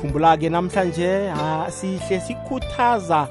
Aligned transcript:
khumbula-ke 0.00 0.48
namhlanje 0.50 1.10
sihle 1.70 2.20
sikhuthaza 2.20 3.26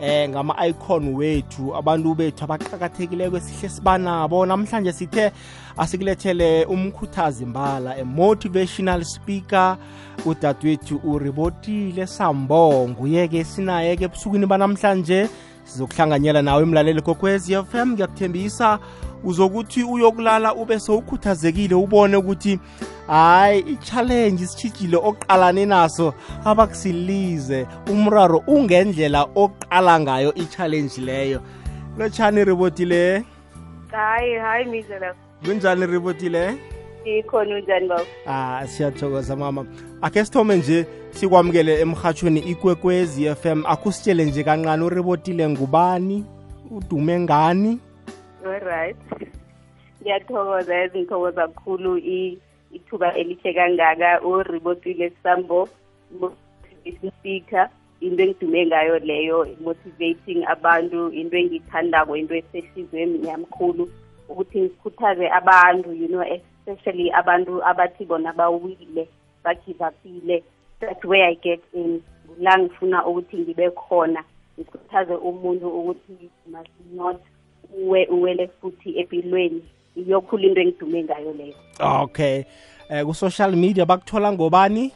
eh 0.00 0.28
ngama-icon 0.30 1.14
wethu 1.18 1.64
abantu 1.78 2.10
bethu 2.18 2.42
abaqakathekileko 2.44 3.36
esihle 3.40 3.68
sibanabo 3.68 4.46
namhlanje 4.46 4.92
sithe 4.92 5.30
asikulethele 5.76 6.64
umkhuthazi 6.64 7.46
mbala 7.46 7.90
a 7.94 8.04
motivational 8.04 9.04
speaker 9.04 9.76
udadewethu 10.26 10.96
uribotile 11.04 12.06
sambo 12.06 12.62
nguye-ke 12.88 13.44
sinaye-ke 13.44 14.04
ebusukwini 14.04 14.46
banamhlanje 14.46 15.28
sizokuhlanganyela 15.64 16.42
nawe 16.42 16.62
emlaleli 16.62 17.02
kokwez 17.02 17.50
f 17.50 17.74
m 17.74 17.88
ngiyakuthembisa 17.92 18.78
uzokuthi 19.24 19.84
uyokulala 19.84 20.54
ube 20.54 20.80
sowukhuthazekile 20.80 21.74
ubone 21.74 22.16
ukuthi 22.16 22.58
hayi 23.08 23.60
i-challenge 23.60 24.42
isitshijile 24.44 24.96
oqalane 24.96 25.66
naso 25.66 26.14
abakusilize 26.44 27.66
umraro 27.90 28.38
ungendlela 28.46 29.24
oqala 29.34 30.00
ngayo 30.00 30.34
i-challenge 30.34 31.00
leyo 31.00 31.40
lotshani 31.98 32.44
ribotile 32.44 33.24
hayi 33.92 34.34
hayi 34.34 34.64
mizela 34.66 35.14
kunjani 35.44 35.86
ribotile 35.86 36.54
ikhona 37.04 37.56
unjani 37.56 37.88
baba 37.88 38.04
ah 38.26 38.66
siyathokoza 38.66 39.36
mama 39.36 39.66
akhe 40.02 40.24
sithome 40.24 40.56
nje 40.56 40.86
sikwamukele 41.10 41.80
emhatshweni 41.80 42.40
ikwekwezi 42.40 43.24
f 43.26 43.46
m 43.46 43.64
akusitshele 43.66 44.24
nje 44.24 44.44
kancane 44.44 44.84
urebotile 44.84 45.48
ngubani 45.48 46.24
udume 46.70 47.20
ngani 47.20 47.80
right 48.64 48.96
ngiyathokoza 50.02 50.80
ezingithokoza 50.84 51.46
kakhulu 51.48 51.96
ithuba 52.76 53.08
elihle 53.20 53.50
kangaka 53.58 54.08
uribotile 54.28 55.06
sambo 55.22 55.56
speaker 57.08 57.66
into 58.00 58.20
engidume 58.22 58.60
ngayo 58.68 58.94
leyo 59.08 59.38
motivating 59.64 60.40
abantu 60.54 61.00
into 61.18 61.34
engiyithandako 61.40 62.12
into 62.20 62.34
esehlizweni 62.40 63.16
yamkhulu 63.28 63.84
ukuthi 64.30 64.56
ngikhuthaze 64.62 65.26
abantu 65.38 65.88
you 66.00 66.08
know 66.12 66.22
especially 66.36 67.06
abantu 67.20 67.52
abathi 67.70 68.02
bona 68.10 68.30
bawile 68.38 69.04
bagivapile 69.44 70.36
that 70.80 71.00
way 71.08 71.22
i 71.22 71.34
get 71.46 71.60
in 71.80 71.90
la 72.44 72.52
ngifuna 72.60 72.96
ukuthi 73.08 73.34
ngibe 73.42 73.66
khona 73.80 74.20
ngikhuthaze 74.56 75.14
umuntu 75.28 75.66
ukuthi 75.78 76.14
must 76.52 76.76
not 76.98 77.20
uwe 77.82 78.00
uwele 78.16 78.44
futhi 78.60 78.88
empilweni 79.00 79.62
iyokhula 79.98 80.46
into 80.46 80.60
engidume 80.62 81.04
ngayo 81.04 81.32
leyo 81.34 81.54
okay 81.80 82.44
eh 82.90 83.04
ku-social 83.04 83.56
media 83.56 83.86
bakuthola 83.86 84.32
ngobani 84.32 84.92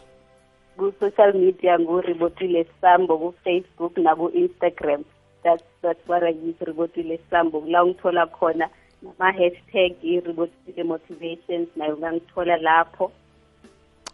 ku-social 0.76 1.34
media 1.34 1.78
ngu-ribotile 1.78 2.66
sambo 2.80 3.18
ku-facebook 3.18 3.98
naku-instagram 3.98 5.04
that's, 5.44 5.64
that's 5.82 6.00
what 6.08 6.22
i 6.22 6.30
use 6.32 6.58
ribotile 6.64 7.18
sambo 7.30 7.60
kula 7.60 7.84
ngithola 7.86 8.26
khona 8.26 8.68
nama-hashtag 9.02 9.92
i-ribotile 10.02 10.82
motivations 10.84 11.68
nayo 11.76 11.96
ngangithola 11.98 12.56
lapho 12.56 13.10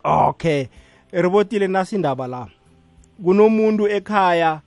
okay 0.05 0.66
ribotile 1.12 1.66
nasindaba 1.66 2.27
la 2.27 2.47
kunomuntu 3.25 3.89
ekhaya 3.89 4.61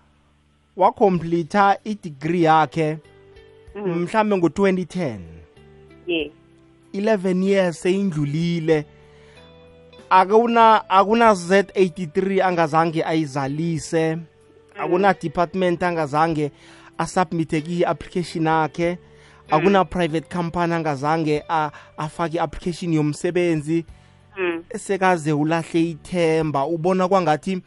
wakomplitha 0.78 1.78
i-degree 1.84 2.42
yakhe 2.44 2.98
mm. 3.76 3.98
mhlambe 4.02 4.36
ngo-2010 4.38 5.41
yes 6.18 6.32
11 6.94 7.42
years 7.44 7.82
seyindlulile 7.82 8.86
akuna 10.10 10.90
akuna 10.90 11.32
Z83 11.34 12.42
angazange 12.44 13.04
ayizalise 13.04 14.18
akuna 14.80 15.08
mm. 15.08 15.16
department 15.22 15.84
angazange 15.84 16.52
asubmite 16.98 17.62
ki 17.62 17.86
application 17.86 18.46
yakhe 18.46 18.90
mm. 18.90 18.98
akuna 19.54 19.86
private 19.86 20.30
company 20.36 20.74
angazange 20.74 21.44
afake 21.98 22.40
application 22.40 22.94
yomsebenzi 22.94 23.86
mm. 24.38 24.64
sekaze 24.78 25.34
ulahle 25.34 25.82
ithemba 25.90 26.66
ubona 26.66 27.08
kwangathi 27.08 27.62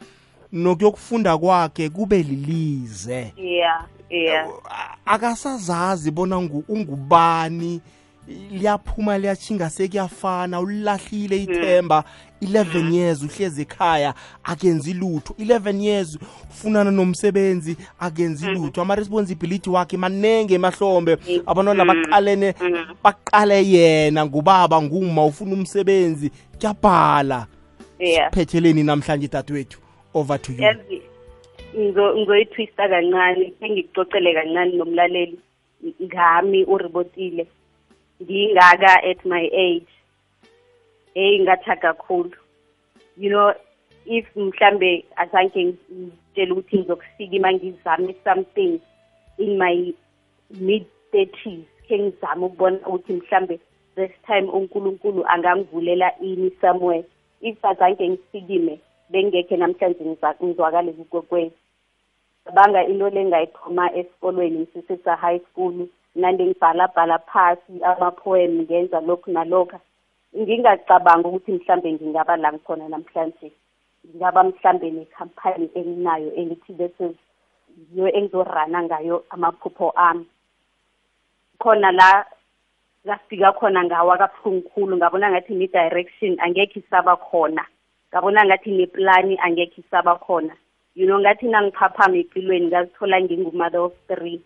nokuyokufunda 0.53 1.37
kwakhe 1.37 1.89
kube 1.89 2.23
lilize 2.23 3.33
yeah 3.37 3.85
yeah 4.09 4.47
akasazazi 5.05 6.11
bona 6.11 6.37
ungubani 6.67 7.69
yeah. 7.71 7.81
liyaphuma 8.27 9.17
liyashinga 9.17 9.69
sekuyafana 9.69 10.59
ulilahlile 10.59 11.43
hmm. 11.45 11.53
ithemba 11.53 12.03
11 12.43 12.63
hmm. 12.81 12.91
years 12.93 13.23
uhlezi 13.23 13.61
ekhaya 13.61 14.13
akenzi 14.43 14.93
lutho 14.93 15.33
11 15.39 15.81
years 15.83 16.19
ufunana 16.51 16.91
nomsebenzi 16.91 17.77
akenzi 17.99 18.45
hmm. 18.45 18.53
lutho 18.55 18.81
ama-responsibility 18.81 19.69
wakhe 19.69 19.97
manenge 19.97 20.53
emahlombe 20.53 21.17
abantwana 21.45 21.85
baqalene 21.85 22.53
baqale 23.03 23.67
yena 23.71 24.25
ngubaba 24.25 24.81
nguma 24.81 25.25
ufuna 25.25 25.53
umsebenzi 25.53 26.31
kuyabhala 26.59 27.47
yeah. 27.99 28.29
siphetheleni 28.29 28.83
namhlanje 28.83 29.29
wethu 29.53 29.79
over 30.13 30.41
to 30.41 30.51
you 30.51 31.01
ngizoyithwista 31.79 32.89
kancane 32.89 33.53
sengikucocele 33.59 34.33
kancane 34.33 34.71
nomlaleli 34.75 35.39
ngami 36.03 36.63
uribotile 36.63 37.47
ngingaka 38.21 39.03
at 39.09 39.19
my 39.27 39.43
age 39.51 39.87
hey 41.15 41.35
ngathaga 41.43 41.91
kakhulu 41.93 42.35
you 43.19 43.27
know 43.29 43.51
if 44.07 44.23
mhlambe 44.39 45.03
azange 45.19 45.61
ngitshele 45.65 46.51
ukuthi 46.53 46.75
ngizokufika 46.77 47.35
ima 47.37 47.49
ngizame 47.55 48.13
something 48.25 48.73
in 49.43 49.51
my 49.59 49.75
mid 50.65 50.83
30s 51.13 51.63
ke 51.87 51.95
ngizame 52.03 52.41
ukubona 52.47 52.77
ukuthi 52.87 53.11
mhlambe 53.19 53.55
this 53.95 54.11
time 54.27 54.47
uNkulunkulu 54.57 55.19
angangivulela 55.33 56.07
ini 56.19 56.47
somewhere 56.63 57.03
if 57.41 57.59
azange 57.71 58.03
ngisikime 58.09 58.73
bengekhe 59.11 59.55
namhlanje 59.59 60.01
ngizwakale 60.43 60.89
kukwekwe 60.97 61.41
banga 62.55 62.81
into 62.89 63.07
lengayiphuma 63.15 63.85
esikolweni 63.99 64.57
ngisisesa 64.59 65.11
high 65.23 65.39
school 65.47 65.73
nale 66.15 66.43
ngibhalabhala 66.45 67.17
phasi 67.29 67.73
ama-poem 67.91 68.51
ngenza 68.65 68.99
lokhu 69.07 69.29
nalokha 69.35 69.79
ngingacabangi 70.41 71.27
ukuthi 71.27 71.51
mhlambe 71.57 71.89
ngingaba 71.95 72.33
la 72.43 72.49
ngikhona 72.53 72.85
namhlanje 72.93 73.47
ngingaba 74.07 74.41
mhlambe 74.49 74.87
nekhampani 74.97 75.65
enginayo 75.79 76.29
engithi 76.39 76.71
bese 76.79 77.05
yiyo 77.93 78.07
engizorana 78.17 78.79
ngayo 78.87 79.17
amaphupho 79.33 79.87
ami 80.07 80.25
khona 81.61 81.91
la 81.99 82.09
ngafika 83.07 83.49
khona 83.59 83.79
ngawa 83.87 84.13
kabuhlungu 84.21 84.63
khulu 84.71 84.93
ngabona 84.97 85.27
ngathi 85.31 85.51
ne-direction 85.59 86.31
angekho 86.43 86.77
isaba 86.81 87.13
khona 87.27 87.63
ngabona 88.11 88.39
ngathi 88.47 88.69
neplani 88.77 89.33
angekho 89.45 89.77
isaba 89.83 90.13
khona 90.25 90.53
you 90.97 91.05
know 91.07 91.19
ngathi 91.23 91.45
nangiphaphama 91.53 92.15
empilweni 92.21 92.65
ngazithola 92.69 93.15
ngingumother 93.23 93.81
of 93.87 93.93
three 94.09 94.39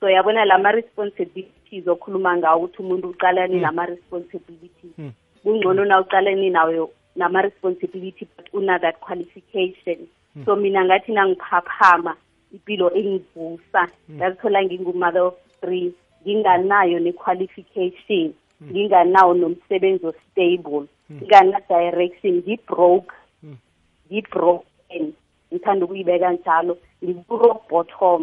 so 0.00 0.06
yabona 0.14 0.42
lama-responsibilities 0.50 1.84
okhuluma 1.94 2.30
ngawo 2.38 2.62
ukuthi 2.64 2.78
umuntu 2.82 3.06
uqalane 3.12 3.54
hmm. 3.56 3.66
nama-responsibilities 3.66 4.94
hmm. 4.98 5.12
kungcono 5.42 5.82
na 5.88 5.94
uqalane 6.02 6.48
nayo 6.56 6.84
nama-responsibility 7.16 8.28
but 8.36 8.46
una-that 8.58 9.00
qualification 9.00 9.96
hmm. 10.34 10.44
so 10.44 10.50
mina 10.62 10.80
ngathi 10.88 11.10
nangiphaphama 11.16 12.12
impilo 12.52 12.86
engivusa 12.98 13.80
ngazithola 14.16 14.58
ngingumother 14.66 15.22
of 15.30 15.34
three 15.60 15.88
nginganayo 16.26 16.98
ne-qualification 17.04 18.34
nginganawo 18.72 19.32
nomsebenzi 19.40 20.04
o-stable 20.10 20.84
ngingana-direction 21.12 22.34
ngi-broke 22.44 23.12
ngi-broken 24.12 25.04
ngithanda 25.50 25.82
ukuyibeka 25.84 26.28
njalo 26.36 26.72
ngibrokbottom 27.04 28.22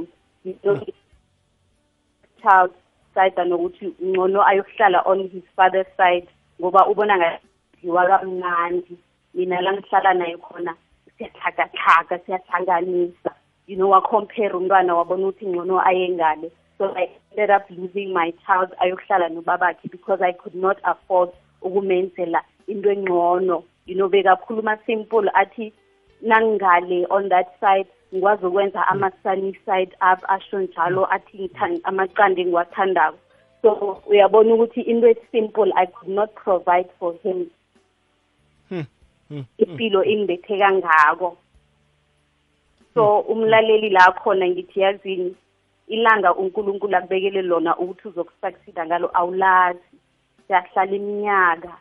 child 2.44 2.72
side 3.16 3.36
nokuthi 3.52 3.88
ngcono 4.12 4.40
ayokuhlala 4.50 5.00
on 5.12 5.20
his 5.34 5.44
father's 5.56 5.88
side 5.98 6.28
ngoba 6.62 6.88
ubona 6.92 7.16
ngadliwa 7.18 8.04
kamnandi 8.08 8.98
mina 9.34 9.62
la 9.62 9.72
ngihlala 9.74 10.14
naye 10.14 10.38
khona 10.38 10.72
siyatlhakatlhaka 11.18 12.16
siyahlanganisa 12.26 13.32
you 13.68 13.76
know 13.76 13.90
wacompare 13.96 14.50
umntwana 14.58 14.96
wabona 15.00 15.28
ukuthi 15.28 15.46
ngcono 15.52 15.76
ayengale 15.90 16.52
so 16.78 16.92
i 16.96 17.06
ended 17.32 17.50
up 17.58 17.66
losing 17.78 18.10
my 18.18 18.28
child 18.46 18.70
ayokuhlala 18.84 19.30
nobabakhe 19.30 19.88
because 19.92 20.22
i 20.30 20.34
could 20.42 20.56
not 20.66 20.78
afford 20.94 21.30
ukumenzela 21.62 22.42
into 22.68 22.90
engcono 22.96 23.64
you 23.86 23.96
know 23.96 24.10
bekakhuluma 24.10 24.78
simple 24.86 25.32
athi 25.44 25.74
nangingale 26.22 27.06
on 27.10 27.30
that 27.30 27.48
side 27.60 27.88
ngikwazi 28.14 28.46
ukwenza 28.46 28.88
ama-sunny 28.88 29.56
side 29.66 29.96
up 30.14 30.20
asho 30.30 30.58
njalo 30.62 31.02
athi 31.14 31.42
amaqanda 31.84 32.42
engiwathandayo 32.42 33.18
so 33.62 33.72
uyabona 34.10 34.54
ukuthi 34.54 34.82
into 34.82 35.08
esimple 35.14 35.74
i 35.76 35.86
could 35.88 36.10
not 36.20 36.30
provide 36.36 36.90
for 37.00 37.14
him 37.24 37.48
hmm, 38.70 38.82
hmm, 38.82 38.86
hmm. 39.30 39.44
impilo 39.58 40.04
ingibethe 40.04 40.58
kangako 40.60 41.38
so 42.94 43.20
umlaleli 43.20 43.90
la 43.90 44.12
khona 44.12 44.48
ngithi 44.50 44.80
yazini 44.80 45.36
ilanga 45.88 46.36
unkulunkulu 46.36 46.96
akubekele 46.98 47.42
lona 47.42 47.78
ukuthi 47.78 48.08
uzokusucceeda 48.08 48.86
ngalo 48.86 49.10
awulazi 49.18 49.96
siyahlala 50.48 50.96
iminyaka 50.96 51.72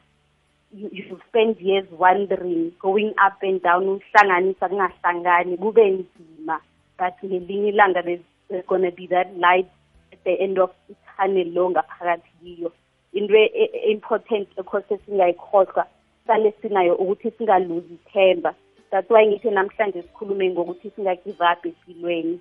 you, 0.73 0.89
you 0.93 1.21
spend 1.29 1.59
years 1.61 1.87
wandering 1.93 2.73
going 2.81 3.13
up 3.25 3.39
and 3.43 3.61
down 3.63 3.85
uhlanganisa 3.91 4.69
kungahlangani 4.71 5.57
kube 5.63 5.85
nzima 5.99 6.57
but 6.99 7.17
ngelinye 7.25 7.69
ilanga 7.69 8.03
there's 8.03 8.67
gonna 8.69 8.91
be 8.91 9.07
that 9.07 9.29
light 9.39 9.71
at 10.13 10.25
the 10.25 10.35
end 10.45 10.59
of 10.65 10.71
ithane 10.93 11.45
lo 11.57 11.65
ngaphakathi 11.73 12.31
kiyo 12.41 12.71
into 13.19 13.39
e-important 13.65 14.47
e, 14.51 14.61
ekhose 14.63 14.95
singayikhohlwa 15.05 15.85
sale 16.27 16.49
sinayo 16.61 16.95
ukuthi 17.03 17.29
singaluzi 17.37 17.95
ithemba 18.01 18.53
that's 18.91 19.11
why 19.15 19.23
ngithi 19.29 19.51
namhlanje 19.59 20.01
sikhulume 20.07 20.47
ngokuthi 20.55 20.89
singagive 20.97 21.43
up 21.53 21.63
empilweni 21.71 22.35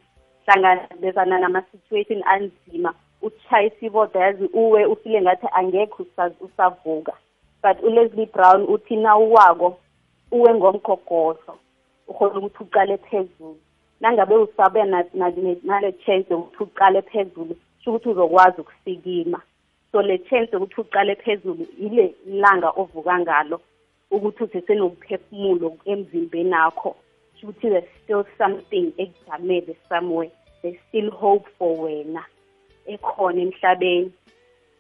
hlangabezana 0.46 1.36
nama-situation 1.44 2.22
anzima 2.34 2.92
utshayise 3.22 3.86
iboda 3.86 4.20
yazi 4.26 4.46
uwe 4.54 4.86
ufile 4.86 5.22
ngathi 5.22 5.48
angekho 5.60 6.06
usavuka 6.48 7.14
but 7.64 7.84
uleslie 7.84 8.26
brown 8.32 8.64
uthi 8.74 8.96
nawuwako 8.98 9.68
uwe 10.38 10.50
ngomgogoso 10.60 11.54
ukhona 12.08 12.36
ukuthi 12.38 12.64
uqale 12.64 12.98
phezulu 12.98 13.58
nangabe 14.02 14.36
usabe 14.36 14.82
nale 15.64 15.92
chance 16.06 16.30
yokuthi 16.34 16.64
uqale 16.64 17.02
phezulu 17.12 17.54
sho 17.84 17.90
ukuthi 17.92 18.10
uzokwazi 18.10 18.62
ukusikima 18.62 19.40
so 19.92 20.02
le 20.02 20.18
chance 20.30 20.52
yokuthi 20.54 20.82
uqale 20.82 21.16
phezulu 21.24 21.64
ile 21.86 22.06
langa 22.26 22.70
ovuka 22.82 23.14
ngalo 23.20 23.58
ukuthi 24.12 24.44
usesenomphefumulo 24.44 25.68
emzimbeni 25.92 26.54
akho 26.56 26.92
sho 27.38 27.44
ukuthi 27.48 27.68
there's 27.70 27.90
still 28.04 28.24
something 28.38 28.92
ekujamele 29.04 29.74
somewhere 29.90 30.32
there's 30.62 30.80
still 30.90 31.12
hope 31.12 31.46
for 31.58 31.72
wena 31.84 32.24
ekhona 32.94 33.42
emhlabeni 33.46 34.12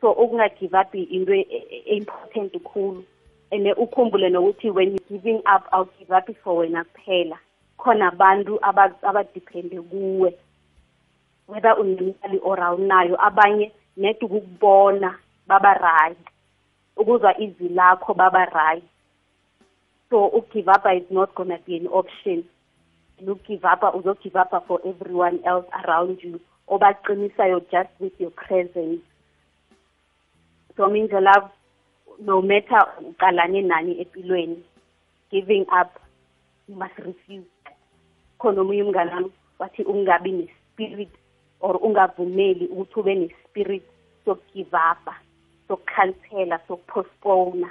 so 0.01 0.11
ukungagive 0.15 0.73
up 0.73 0.93
into 0.95 1.31
e, 1.33 1.45
e, 1.49 1.83
e, 1.93 1.97
important 1.97 2.55
ukukhulu 2.55 3.03
and 3.51 3.65
ukhumbule 3.77 4.29
nokuthi 4.31 4.73
when 4.73 4.91
you 4.93 4.99
giving 5.11 5.41
up 5.45 5.67
i'll 5.71 5.89
give 5.99 6.09
up 6.11 6.27
for 6.43 6.63
wena 6.65 6.83
kuphela 6.97 7.37
khona 7.79 8.11
abantu 8.11 8.59
abadephende 8.63 9.77
kuwe 9.89 10.33
whether 11.47 11.75
unemali 11.79 12.39
or 12.43 12.57
awunayo 12.59 13.15
abanye 13.19 13.71
net 13.97 14.23
ukukubona 14.23 15.17
babarayi 15.47 16.15
ukuzwa 16.97 17.39
izwi 17.39 17.69
lakho 17.69 18.13
babarayi 18.15 18.81
so 20.09 20.27
ugive 20.27 20.67
up 20.71 20.85
is 20.91 21.11
not 21.11 21.31
gonna 21.35 21.59
be 21.67 21.75
an 21.77 21.87
option 21.91 22.43
look-give 23.23 23.63
up 23.67 23.83
uzogive 23.95 24.35
up 24.35 24.67
for 24.67 24.81
everyone 24.83 25.39
else 25.45 25.67
around 25.83 26.19
you 26.23 26.39
obaqinisyo 26.69 27.61
just 27.71 27.89
with 27.99 28.19
your 28.19 28.31
presence 28.31 29.01
Domingo 30.77 31.19
love 31.19 31.49
no 32.27 32.41
matter 32.41 32.83
uqalane 33.09 33.59
nani 33.63 33.91
empilweni 34.01 34.57
giving 35.29 35.65
up 35.79 35.99
you 36.67 36.75
must 36.81 36.97
refuse 37.07 37.43
khona 38.39 38.59
omunye 38.61 38.83
umngane 38.85 39.11
wami 39.15 39.29
wathi 39.59 39.81
ungabi 39.93 40.31
ne-spirit 40.39 41.09
or 41.65 41.75
ungavumeli 41.87 42.65
ukuthi 42.71 42.95
ube 42.99 43.13
ne-spirit 43.21 43.83
sokugive 44.25 44.77
up 44.91 45.05
sokukhansela 45.67 46.57
sokupostpona 46.67 47.69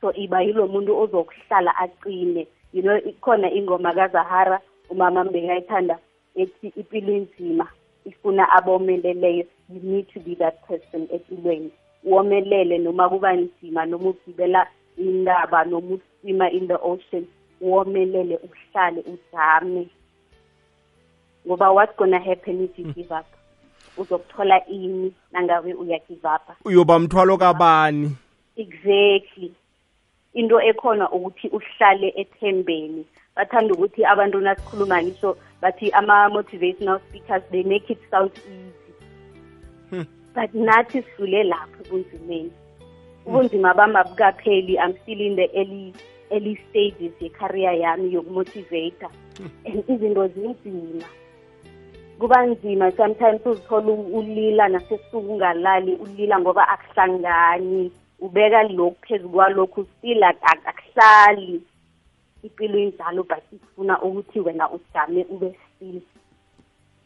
so 0.00 0.08
iba 0.24 0.38
yilo 0.46 0.64
muntu 0.72 0.92
ozokuhlala 1.02 1.70
acine 1.84 2.42
you 2.74 2.82
know 2.84 2.98
ikhona 3.10 3.48
ingoma 3.58 3.90
kazahara 3.98 4.58
umama 4.92 5.20
mbekayithanda 5.26 5.96
ethi 6.42 6.66
impilo 6.80 7.12
inzima 7.20 7.66
ifuna 8.10 8.42
abomeleleyo 8.56 9.44
you 9.72 9.80
need 9.90 10.06
to 10.14 10.18
be 10.24 10.32
that 10.42 10.56
person 10.68 11.02
empilweni 11.16 11.72
womelele 12.06 12.78
noma 12.78 13.08
kuba 13.08 13.32
nzima 13.32 13.86
noma 13.86 14.08
ugibela 14.08 14.66
indaba 14.98 15.64
noma 15.64 15.98
usima 16.22 16.50
in 16.50 16.68
the 16.68 16.74
ocean 16.78 17.26
womelele 17.60 18.38
uhlale 18.44 19.00
udame 19.00 19.88
ngoba 21.46 21.70
what's 21.72 21.96
gonna 21.98 22.20
happen 22.20 22.64
if 22.64 22.78
you 22.78 22.84
hmm. 22.84 22.92
give 22.92 23.12
up 23.14 23.26
uzokuthola 23.96 24.66
ini 24.66 25.12
nangabe 25.32 25.74
uyagive 25.74 26.24
up 26.28 26.56
uyoba 26.66 26.98
mthwalo 26.98 27.36
kabani 27.36 28.16
exactly 28.56 29.52
into 30.34 30.58
ekhona 30.60 31.10
ukuthi 31.10 31.48
uhlale 31.48 32.08
ethembeni 32.16 33.04
bathanda 33.36 33.74
ukuthi 33.74 34.04
abantu 34.04 34.38
nasikhuluma 34.40 35.02
ngisho 35.02 35.36
bathi 35.62 35.90
ama-motivational 35.90 36.98
speakers 37.08 37.42
they 37.50 37.62
make 37.62 37.90
it 37.92 37.98
sound 38.10 38.30
easy 38.38 38.72
hmm. 39.90 40.04
but 40.36 40.50
nathi 40.66 40.98
sidlule 41.02 41.40
lapho 41.50 41.78
ebunzimeni 41.84 42.52
ubunzima 43.26 43.70
bami 43.78 43.96
abukapheli 44.02 44.72
i'm 44.82 44.92
still 45.02 45.20
in 45.28 45.34
the 45.40 45.46
early 45.60 45.86
early 46.34 46.54
stages 46.68 47.12
yecareer 47.24 47.74
yami 47.82 48.06
yokumotivata 48.14 49.08
and 49.64 49.80
izinto 49.92 50.24
zinzima 50.34 51.08
kuba 52.18 52.46
nzima 52.46 52.92
sometimes 52.92 53.46
uzithola 53.46 53.92
ulila 54.18 54.68
nasesuku 54.68 55.18
ungalali 55.18 55.94
ulila 55.94 56.38
ngoba 56.40 56.68
akuhlangani 56.68 57.92
ubeka 58.20 58.62
lokhu 58.62 58.96
phezu 59.08 59.28
kwalokhu 59.28 59.86
still 59.98 60.22
akuhlali 60.24 61.60
impilo 62.42 62.78
injalo 62.78 63.22
but 63.22 63.44
ifuna 63.52 64.02
ukuthi 64.02 64.40
wena 64.40 64.70
ujame 64.70 65.26
ube 65.30 65.54
still 65.74 66.00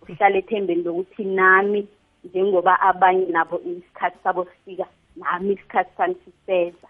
uhlale 0.02 0.38
ethembeni 0.38 0.82
lokuthi 0.82 1.24
nami 1.24 1.86
njengoba 2.24 2.74
abanye 2.80 3.26
nabo 3.34 3.60
isikhathi 3.70 4.18
sabo 4.24 4.42
sifika 4.44 4.86
nami 5.16 5.52
isikhathi 5.54 5.92
sami 5.96 6.16
siseza 6.24 6.88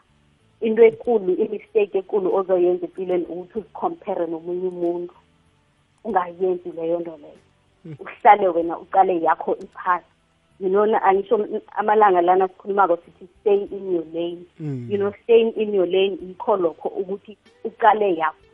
into 0.65 0.83
ekulu 0.91 1.33
imistake 1.45 1.95
ekulu 2.03 2.29
ozoyenza 2.39 2.85
empilweni 2.91 3.27
ukuthi 3.33 3.57
uzikhompare 3.59 4.25
nomunye 4.33 4.67
umuntu 4.75 5.15
ungayenzi 6.05 6.69
leyo 6.77 6.97
nto 7.01 7.15
leyo 7.23 7.43
hmm. 7.83 7.97
uhlale 8.03 8.47
wena 8.55 8.75
uqale 8.79 9.13
yakho 9.27 9.53
iphasi 9.65 10.11
you 10.61 10.69
know 10.69 10.85
angisho 11.09 11.35
amalanga 11.81 12.21
lana 12.23 12.49
sikhulumako 12.49 12.97
sithi 12.97 13.27
stay 13.41 13.61
in 13.77 13.85
your 13.95 14.07
lane 14.17 14.43
hmm. 14.59 14.91
you 14.93 14.99
know 14.99 15.13
staying 15.23 15.51
in 15.63 15.75
your 15.75 15.87
lane 15.87 16.19
yikho 16.27 16.57
lokho 16.57 16.89
ukuthi 16.89 17.33
uqale 17.65 18.09
yakho 18.23 18.45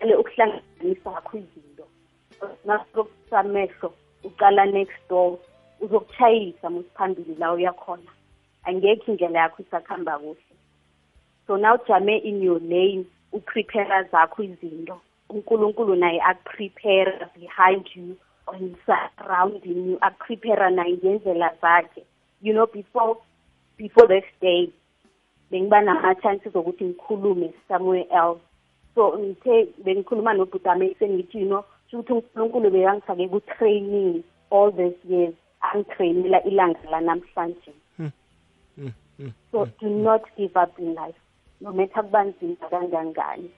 uqale 0.00 0.14
ukuhlanganisa 0.16 1.06
kwakho 1.12 1.34
izinto 1.38 1.84
nasokusamehlo 2.64 3.92
uqala 4.24 4.66
next 4.66 4.98
door 5.08 5.38
uzokuchayisa 5.80 6.70
musiphambili 6.70 7.34
la 7.38 7.48
uyakhona 7.52 8.10
angekho 8.64 9.10
indlela 9.12 9.38
yakho 9.40 9.62
isakuhamba 9.62 10.18
kuhle 10.18 10.44
so 11.46 11.56
now 11.56 11.74
ujame 11.74 12.16
in 12.18 12.42
your 12.42 12.60
lane 12.60 13.04
uprepare 13.32 14.04
zakho 14.12 14.42
izinto 14.42 15.00
unkulunkulu 15.30 15.94
naye 15.96 16.20
akuprepare 16.20 17.26
behind 17.40 17.88
you 17.96 18.16
on 18.46 18.76
surrounding 18.86 19.88
you 19.90 19.98
akuprepare 20.00 20.70
naye 20.70 20.92
ngendlela 20.96 21.48
zakhe 21.62 22.02
you 22.42 22.52
know 22.52 22.66
before 22.66 23.14
before 23.78 24.08
this 24.20 24.28
day 24.40 24.70
bengiba 25.50 25.80
nama-chances 25.80 26.54
okuthi 26.56 26.84
ngikhulume 26.84 27.52
somewhere 27.68 28.04
else 28.10 28.40
so 28.94 29.16
ngithe 29.18 29.68
bengikhuluma 29.84 30.32
nobhutame 30.32 30.94
sengithi 30.98 31.38
you 31.38 31.46
know 31.48 31.64
siuthi 31.90 32.12
uNkulunkulu 32.14 32.68
beyangifake 32.74 33.24
ku-training 33.32 34.08
all 34.54 34.70
these 34.78 34.96
years 35.12 35.34
angitrainela 35.70 36.38
ilanga 36.50 36.82
lanamhlanje 36.92 37.72
hmm. 37.98 38.10
Hmm. 38.78 38.92
Hmm. 39.18 39.30
so 39.52 39.58
do 39.80 39.88
not 40.06 40.22
give 40.38 40.56
up 40.64 40.72
in 40.78 40.88
life 40.98 41.18
no 41.64 41.70
matter 41.78 41.92
kubanzima 42.04 42.68
kangangani 42.72 43.48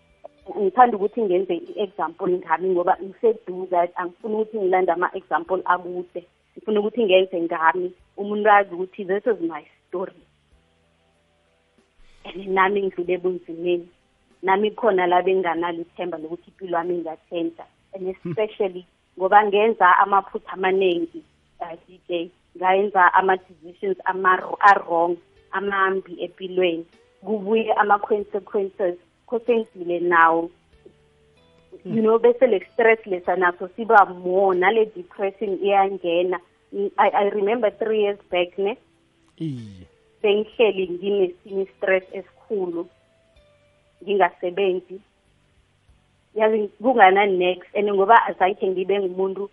ngithanda 0.61 0.97
ukuthi 0.97 1.21
ngenze 1.27 1.55
i-example 1.71 2.31
ngami 2.39 2.67
ngoba 2.73 2.93
ngiseduza 3.03 3.79
angifuni 4.01 4.35
ukuthi 4.35 4.57
ngilande 4.63 4.91
ama-example 4.97 5.61
akude 5.73 6.21
ngifuna 6.55 6.77
ukuthi 6.81 7.01
ngenze 7.09 7.37
ngami 7.47 7.87
umuntu 8.21 8.49
azi 8.57 8.71
ukuthi 8.75 9.03
this 9.11 9.27
is 9.29 9.41
my 9.53 9.63
story 9.87 10.13
and 12.27 12.39
nami 12.57 12.79
ngidlule 12.87 13.13
ebunzimeni 13.17 13.89
nami 14.47 14.69
khona 14.79 15.05
la 15.13 15.19
benganalo 15.27 15.79
ithemba 15.85 16.17
lokuthi 16.23 16.47
impilo 16.51 16.75
wami 16.79 16.93
ingatshentsha 16.99 17.67
and 17.95 18.15
especially 18.17 18.83
ngoba 19.19 19.39
ngenza 19.47 19.89
amaphutha 20.03 20.51
amaningi 20.57 21.21
eh, 21.63 21.77
DJ 21.89 22.09
ngayenza 22.61 23.03
ama 23.19 23.35
decisions 23.47 23.99
amaro 24.13 24.53
wrong 24.79 25.13
amambi 25.59 26.13
empilweni 26.25 26.85
kubuye 27.25 27.73
ama 27.83 27.97
consequences 27.99 28.97
kosenzile 29.31 30.01
nawo 30.13 30.51
you 31.85 32.03
know 32.03 32.19
bese 32.19 32.47
le 32.47 32.61
stress 32.73 33.01
lesa 33.07 33.37
naso 33.37 33.69
siba 33.77 33.99
more 34.25 34.57
nale 34.59 34.85
depression 34.97 35.53
iyangena 35.65 36.39
I, 36.99 37.09
i 37.11 37.25
remember 37.37 37.69
3 37.69 37.95
years 38.03 38.19
back 38.33 38.59
ne 38.59 38.73
iye 39.37 39.85
bengihleli 40.23 40.85
nginesini 40.95 41.65
stress 41.77 42.05
esikhulu 42.19 42.83
ngingasebenzi 44.03 44.97
yazi 46.35 46.71
kungana 46.83 47.27
next 47.27 47.69
and 47.75 47.89
ngoba 47.89 48.17
azange 48.29 48.65
ngibe 48.67 48.97
ngumuntu 48.99 49.51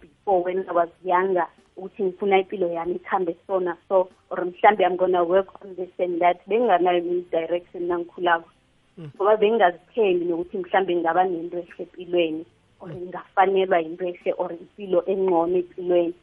before 0.00 0.44
when 0.44 0.66
I 0.68 0.72
was 0.72 0.88
younger 1.04 1.46
ukuthi 1.76 2.02
ngifuna 2.04 2.38
impilo 2.42 2.66
yami 2.74 2.94
ikhambe 2.98 3.36
sona 3.46 3.76
so 3.88 4.08
or 4.30 4.38
mhlambe 4.42 4.82
I'm 4.84 4.96
gonna 4.96 5.22
work 5.24 5.46
on 5.62 5.74
this 5.78 5.90
and 5.98 6.18
that 6.20 6.38
benginganayo 6.48 7.00
ni 7.06 7.22
direction 7.30 7.86
nangikhulako 7.86 8.50
hmm. 8.96 9.08
ngoba 9.16 9.32
bengingazithembi 9.40 10.24
nokuthi 10.26 10.56
mhlambe 10.58 10.90
ngingaba 10.94 11.22
nento 11.24 11.56
ehle 11.62 11.68
empilweni 11.84 12.44
or 12.80 12.88
ngingafanelwa 12.90 13.76
yinto 13.84 14.04
ehle 14.10 14.30
or 14.42 14.50
impilo 14.52 14.98
engcono 15.12 15.56
empilweni 15.62 16.14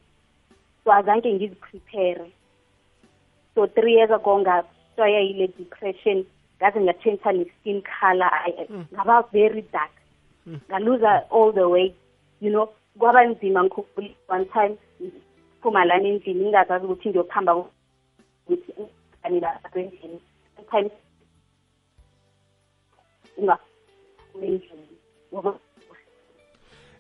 so 0.83 0.87
azange 0.91 1.33
ngiziprepare 1.33 2.25
so 3.55 3.65
three 3.67 3.93
years 3.95 4.11
ago 4.11 4.39
ngatswaya 4.43 5.19
yile 5.23 5.47
depression 5.47 6.25
ngaze 6.61 6.79
ngatshentsha 6.81 7.31
ne-skin 7.31 7.81
color 7.81 8.31
mm. 8.69 8.85
ngaba 8.93 9.21
very 9.33 9.61
dark 9.73 9.91
mm. 10.45 10.59
ngaluza 10.69 11.09
all 11.31 11.51
the 11.53 11.65
way 11.69 11.93
you 12.41 12.49
know 12.51 12.69
kwaba 12.99 13.25
nzima 13.25 13.63
ngikhumbula 13.63 14.09
one 14.27 14.45
time 14.45 14.77
phuma 15.61 15.85
lana 15.85 16.07
endlini 16.07 16.41
ngingazazi 16.41 16.85
ukuthi 16.85 17.09
ngiyokuhamba 17.09 17.53
ukuthi 17.55 18.73
kani 19.21 19.39
lapha 19.39 19.69
endlini 19.79 20.21
sometimes 20.55 20.91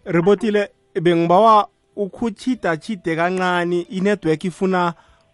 Rebotile 0.05 0.71
bengibawa 1.01 1.67
ukhuchita 1.95 2.77
chite 2.77 3.15
kancane 3.15 3.81
inetwork 3.81 4.43
ifuna 4.45 4.93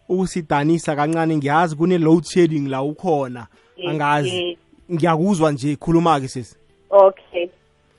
ukusidanisa 0.10 0.96
kancane 0.96 1.38
ngiyazi 1.38 1.76
kune 1.76 1.98
load 1.98 2.24
shedding 2.26 2.70
la 2.70 2.82
ukhona 2.84 3.48
angazi 3.88 4.58
ngiyakuzwa 4.92 5.52
nje 5.52 5.76
khuluma 5.76 6.20
ke 6.20 6.28
sisi 6.28 6.58
okay 6.90 7.50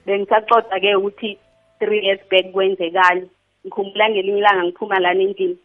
bengisaxoxa 0.07 0.79
ke 0.81 0.95
ukuthi 0.97 1.39
3 1.81 2.05
years 2.05 2.21
back 2.31 2.47
kwenzekani 2.53 3.29
ngikhumbula 3.67 4.09
ngelinye 4.11 4.39
ilanga 4.39 4.65
ngiphuma 4.65 4.99
lana 5.01 5.23
endlini 5.23 5.57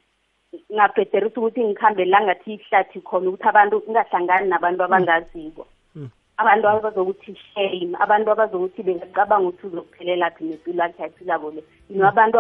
ngabhederisa 0.73 1.37
ukuthi 1.41 1.61
ngikhambe 1.63 2.05
la 2.05 2.21
ngathi 2.23 2.53
ihlathi 2.53 3.01
khona 3.01 3.29
ukuthi 3.29 3.47
abantu 3.49 3.75
ngingahlangani 3.83 4.49
nabantu 4.49 4.81
abangaziko 4.83 5.67
mm. 5.95 6.07
abantu 6.37 6.65
abazokuthi 6.79 7.35
shame 7.53 7.91
abantu 7.99 8.27
abazokuthi 8.31 8.83
bengacabanga 8.83 9.47
ukuthi 9.51 9.65
uzophelela 9.67 10.31
phi 10.31 10.43
nempilo 10.43 10.81
yakhe 10.83 11.03
ayiphilako 11.03 11.51
le 11.51 11.61
you 11.91 11.99
mm. 12.01 12.05
abantu 12.09 12.39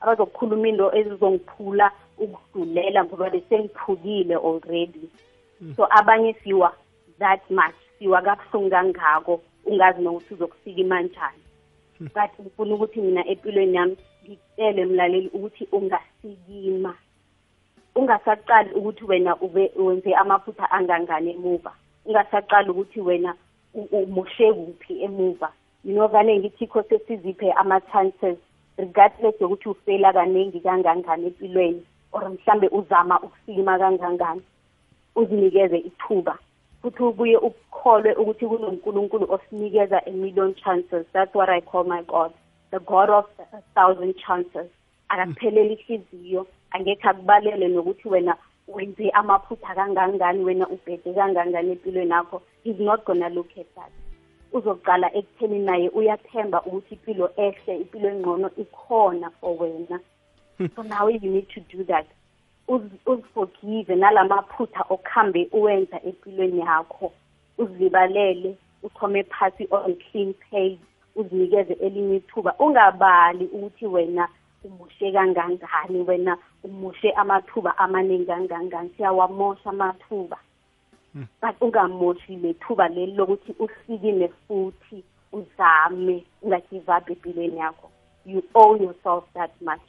abazokhuluma 0.00 0.68
into 0.68 0.94
ezizongiphula 0.96 1.90
ukudlulela 2.22 3.04
ngoba 3.04 3.30
besengiphukile 3.34 4.34
already 4.38 5.04
mm. 5.60 5.74
so 5.76 5.86
abanye 5.90 6.32
siwa 6.42 6.72
that 7.22 7.42
much 7.50 7.74
siwa 7.98 8.22
kabuhlungu 8.22 8.70
kangako 8.70 9.42
ungazi 9.66 10.02
nokuthi 10.02 10.34
uzokufika 10.34 10.80
imanjani 10.80 11.40
hmm. 11.98 12.08
but 12.14 12.30
ngifuna 12.40 12.74
ukuthi 12.74 13.00
mina 13.00 13.26
empilweni 13.26 13.76
yami 13.76 13.96
ngitshele 14.26 14.84
mlaleli 14.84 15.28
ukuthi 15.28 15.68
ungasikima 15.72 16.94
ungasaqali 17.94 18.70
ukuthi 18.72 19.04
wena 19.04 19.36
ube 19.36 19.70
wenze 19.76 20.14
amaphutha 20.14 20.70
angangani 20.70 21.30
emuva 21.30 21.72
ungasaqali 22.06 22.70
ukuthi 22.70 23.00
wena 23.00 23.34
umoshe 23.92 24.46
kuphi 24.52 24.94
emuva 25.04 25.52
you 25.84 25.94
know 25.94 26.08
kaningi 26.08 26.50
thikho 26.50 26.82
sesiziphe 26.82 27.52
ama-chances 27.52 28.36
regardless 28.76 29.40
yokuthi 29.40 29.68
ufela 29.68 30.12
kaningi 30.12 30.60
kangangani 30.60 31.26
empilweni 31.26 31.82
or 32.12 32.28
mhlambe 32.30 32.68
uzama 32.68 33.20
ukusima 33.20 33.78
kangangani 33.78 34.42
uzinikeze 35.16 35.78
ithuba 35.78 36.38
futhi 36.82 37.02
ubuye 37.02 37.36
ukholwe 37.36 38.12
ukuthi 38.20 38.46
kunonkulunkulu 38.46 39.24
osinikeza 39.34 39.98
a 40.06 40.10
million 40.10 40.54
chances 40.62 41.06
that's 41.12 41.32
what 41.38 41.48
i 41.48 41.60
call 41.60 41.84
my 41.84 42.02
god 42.02 42.32
the 42.72 42.80
god 42.90 43.08
of 43.18 43.24
a 43.56 43.60
thousand 43.76 44.14
chances 44.26 44.66
akapheleli 45.08 45.74
ihliziyo 45.74 46.46
angekhe 46.70 47.08
akubalele 47.08 47.68
nokuthi 47.68 48.08
wena 48.08 48.36
wenze 48.68 49.10
amaphutha 49.10 49.74
kangangani 49.74 50.44
wena 50.44 50.68
ubhede 50.68 51.12
kangangani 51.14 51.70
empilweni 51.72 52.10
yakho 52.10 52.42
he's 52.64 52.80
not 52.80 53.04
gonna 53.06 53.28
look 53.36 53.50
at 53.62 53.66
that 53.74 53.92
uzoqala 54.52 55.08
ekutheni 55.18 55.58
naye 55.58 55.88
uyathemba 55.88 56.58
ukuthi 56.68 56.94
impilo 56.94 57.26
ehle 57.44 57.72
impilo 57.82 58.06
engqono 58.12 58.48
ikhona 58.62 59.28
for 59.40 59.52
wena 59.60 60.00
so 60.74 60.82
now 60.82 61.06
you 61.08 61.30
need 61.36 61.48
to 61.48 61.60
do 61.72 61.84
that 61.84 62.06
uzifogive 63.06 63.94
nalamaphutha 63.96 64.84
okhambe 64.88 65.48
uwenza 65.52 66.02
empilweni 66.02 66.60
yakho 66.60 67.12
uzibalele 67.58 68.56
uthome 68.82 69.22
phasi 69.24 69.66
on 69.70 69.94
clean 69.94 70.34
page 70.50 70.78
uzinikeze 71.16 71.72
elinye 71.72 72.16
ithuba 72.16 72.54
ungabali 72.58 73.44
ukuthi 73.46 73.86
wena 73.86 74.28
umushe 74.64 75.12
kangangani 75.12 76.02
wena 76.08 76.38
umushe 76.62 77.10
amathuba 77.10 77.78
amaningi 77.78 78.26
kangangani 78.26 78.90
siyawamosha 78.96 79.70
amathuba 79.70 80.38
hmm. 81.12 81.26
but 81.42 81.62
ungamoshi 81.62 82.36
lethuba 82.36 82.88
leli 82.88 83.12
lokuthi 83.12 83.54
ufikine 83.58 84.28
futhi 84.28 85.04
uzame 85.32 86.24
ungagive 86.42 86.92
up 86.96 87.10
empilweni 87.10 87.56
yakho 87.58 87.90
you 88.26 88.42
owe 88.54 88.78
yourself 88.78 89.24
that 89.34 89.50
much 89.60 89.82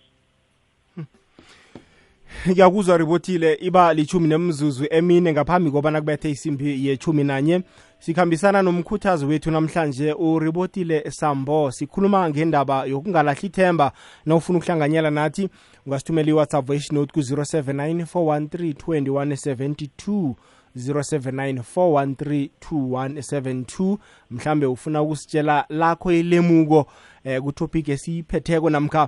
ngiyakuzwa 2.50 2.98
ripoti 3.00 3.38
le 3.38 3.54
iba 3.62 3.94
lichumi 3.94 4.28
nemzuzu 4.28 4.86
emine 4.90 5.34
ngaphambi 5.34 5.72
kobana 5.72 6.00
kubethe 6.02 6.30
isimbi 6.30 6.88
yechumi 6.88 7.24
nanye 7.24 7.62
sikhambisana 8.00 8.62
nomkhuthazi 8.62 9.26
wethu 9.26 9.52
namhlanje 9.52 10.14
uribotile 10.14 11.12
sambo 11.12 11.72
sikhuluma 11.72 12.30
ngendaba 12.30 12.86
yokungalahli 12.86 13.48
ithemba 13.48 13.92
nawufuna 14.26 14.58
ukuhlanganyela 14.60 15.12
nathi 15.12 15.50
ungasithumela 15.86 16.30
i-whatsapp 16.32 16.66
voice 16.68 16.94
note 16.96 17.12
ku-079 17.14 18.04
413 18.04 20.34
079 20.76 21.62
413 21.76 23.98
mhlambe 24.30 24.66
ufuna 24.66 25.02
ukusitshela 25.02 25.66
lakho 25.70 26.12
ilemuko 26.12 26.88
eh 27.24 27.40
kutopic 27.42 27.88
esiyiphetheko 27.90 28.70
namkha 28.70 29.08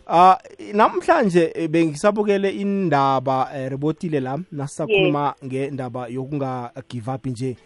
Ah 0.09 0.37
namhlanje 0.73 1.51
eh, 1.55 1.67
bengisabukele 1.69 2.49
indaba 2.49 3.49
eh, 3.55 3.69
rebotile 3.71 4.19
la 4.19 4.37
nasisakhuluma 4.51 5.33
ngendaba 5.45 6.07
yokunga 6.07 6.71
give 6.89 7.11
up 7.11 7.25
nje 7.25 7.57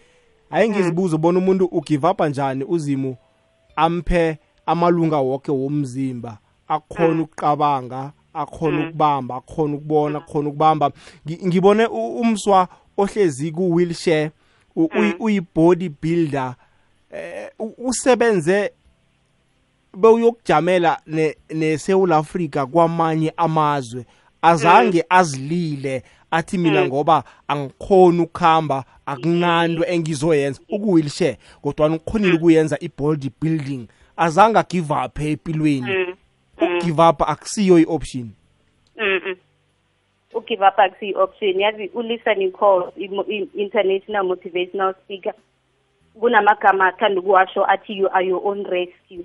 hayi 0.50 0.68
mm. 0.68 0.74
ngizibuza 0.74 1.16
ubona 1.16 1.38
umuntu 1.38 1.64
ugive 1.64 2.06
up 2.08 2.20
njani 2.20 2.64
uzimo 2.64 3.16
amphe 3.76 4.38
amalunga 4.66 5.16
wonke 5.18 5.52
womzimba 5.52 6.38
akhona 6.68 7.14
mm. 7.14 7.20
ukuqabanga 7.20 8.12
akhona 8.34 8.78
mm. 8.78 8.88
ukubamba 8.88 9.36
akhona 9.36 9.74
ukubona 9.76 10.18
mm. 10.20 10.24
akhona 10.26 10.48
ukubamba 10.48 10.90
ngibone 11.46 11.86
umswa 11.86 12.68
ohlezi 12.96 13.52
ku 13.52 13.74
wheelchair 13.74 14.30
uyi 15.18 15.40
mm. 15.40 15.46
body 15.54 15.88
builder 15.88 16.54
eh, 17.12 17.50
usebenze 17.78 18.72
bewuyokujamela 19.96 21.00
neSouth 21.50 22.12
Africa 22.12 22.66
kwamanye 22.72 23.32
amazwe 23.36 24.04
azange 24.42 25.04
azilile 25.08 26.02
athi 26.30 26.58
mina 26.58 26.86
ngoba 26.86 27.24
angikhona 27.48 28.22
ukuhamba 28.22 28.84
akunanto 29.06 29.84
engizoyenza 29.86 30.60
ukuwheelchair 30.68 31.36
kodwa 31.62 31.90
ngikhonile 31.90 32.34
ukuyenza 32.36 32.76
i-body 32.80 33.30
building 33.40 33.86
azange 34.16 34.58
give 34.70 34.92
up 34.94 35.20
empilweni 35.20 36.14
Eh. 36.62 36.78
ugive 36.78 37.00
up 37.02 37.22
akusiyo 37.22 37.78
i-option 37.78 38.30
mhm 38.96 39.34
ugive 40.34 40.64
up 40.66 40.78
akusiyo 40.78 41.10
i-option 41.12 41.60
yazi 41.60 41.90
ulistening 41.94 42.52
call 42.52 42.92
international 43.54 44.24
motivational 44.24 44.94
speaker 44.94 45.34
kunamagama 46.20 46.86
athanda 46.86 47.20
ukuwasho 47.20 47.64
athi 47.66 47.98
you 47.98 48.08
are 48.14 48.26
your 48.26 48.40
own 48.46 48.64
rescue 48.64 49.24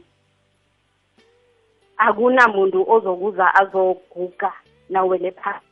akunamuntu 1.98 2.91
ozokuza 2.91 3.56
azoguga 3.56 4.53
nawele 4.89 5.32
phasi 5.32 5.65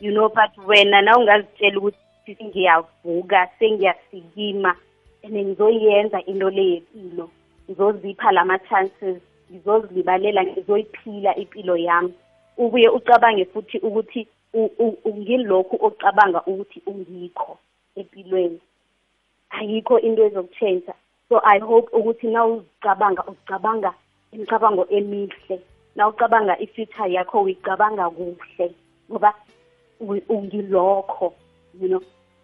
you 0.00 0.12
know 0.12 0.28
but 0.28 0.66
wena 0.68 1.02
na 1.02 1.16
ungazitshela 1.18 1.78
ukuthi 1.78 2.34
sengiyavuka 2.38 3.48
sengiyasikima 3.58 4.74
and 5.24 5.34
ngizoyenza 5.34 6.22
into 6.24 6.50
le 6.50 6.62
yempilo 6.62 7.30
ngizozipha 7.70 8.32
lama-chances 8.32 9.18
ngizozilibalela 9.52 10.40
ngizoyiphila 10.44 11.30
impilo 11.42 11.74
yami 11.86 12.12
ubuye 12.62 12.88
ucabange 12.98 13.44
futhi 13.52 13.76
ukuthi 13.86 14.20
ngilokhu 15.18 15.76
ocabanga 15.86 16.40
ukuthi 16.50 16.78
ungikho 16.90 17.52
empilweni 18.00 18.58
ayikho 19.56 19.94
into 20.06 20.22
ezokutshentsha 20.28 20.94
so 21.28 21.36
i 21.54 21.58
hope 21.66 21.88
ukuthi 21.98 22.26
na 22.34 22.40
uzicabanga 22.52 23.22
ucabanga 23.32 23.90
imicabango 24.34 24.84
emihle 24.96 25.56
na 25.96 26.02
ucabanga 26.10 26.54
i-future 26.64 27.06
yakho 27.16 27.36
uyicabanga 27.44 28.04
kuhle 28.16 28.66
ngoba 29.10 29.30
ungilokho 30.36 31.26
you 31.80 31.88
know 31.90 32.02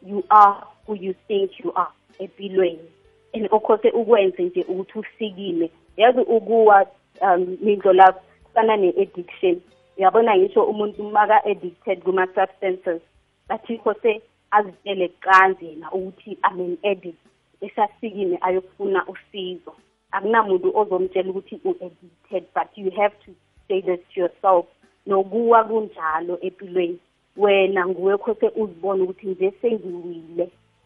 you 0.09 0.19
are 0.43 0.57
who 0.87 0.93
you 1.05 1.15
think 1.29 1.49
you 1.65 1.71
are 1.83 1.91
empilweni 2.23 2.87
and 3.35 3.45
okhose 3.57 3.89
ukwenze 4.01 4.41
nje 4.43 4.61
ukuthi 4.73 4.97
ufikile 4.99 5.69
yazi 5.97 6.21
ukuwa 6.21 6.87
um 7.21 7.57
mindlo 7.61 7.93
lapho 7.93 8.21
fana 8.55 8.77
ne-addiction 8.77 9.61
uyabona 9.99 10.37
ngisho 10.37 10.63
umuntu 10.73 11.01
maka-addicted 11.17 11.99
kuma-substances 12.07 13.01
bathi 13.49 13.75
khose 13.83 14.11
azitshele 14.57 15.05
kuqanzi 15.15 15.65
yena 15.71 15.89
ukuthi 15.97 16.31
amen 16.49 16.75
edit 16.91 17.19
esasikini 17.67 18.37
ayokufuna 18.47 19.01
usizo 19.13 19.73
akunamuntu 20.17 20.69
ozomtshela 20.81 21.29
ukuthi 21.33 21.57
u-addicted 21.69 22.45
but 22.57 22.69
you 22.81 22.91
have 22.99 23.15
to 23.27 23.31
say 23.69 23.79
this 23.87 24.01
to 24.11 24.17
yourself 24.21 24.65
nokuwa 25.11 25.59
kunjalo 25.69 26.35
empilweni 26.47 26.99
wena 27.43 27.81
nguwe 27.91 28.15
khose 28.25 28.47
uzibone 28.61 29.01
ukuthi 29.05 29.27
nje 29.33 29.49
sengiwile 29.61 30.45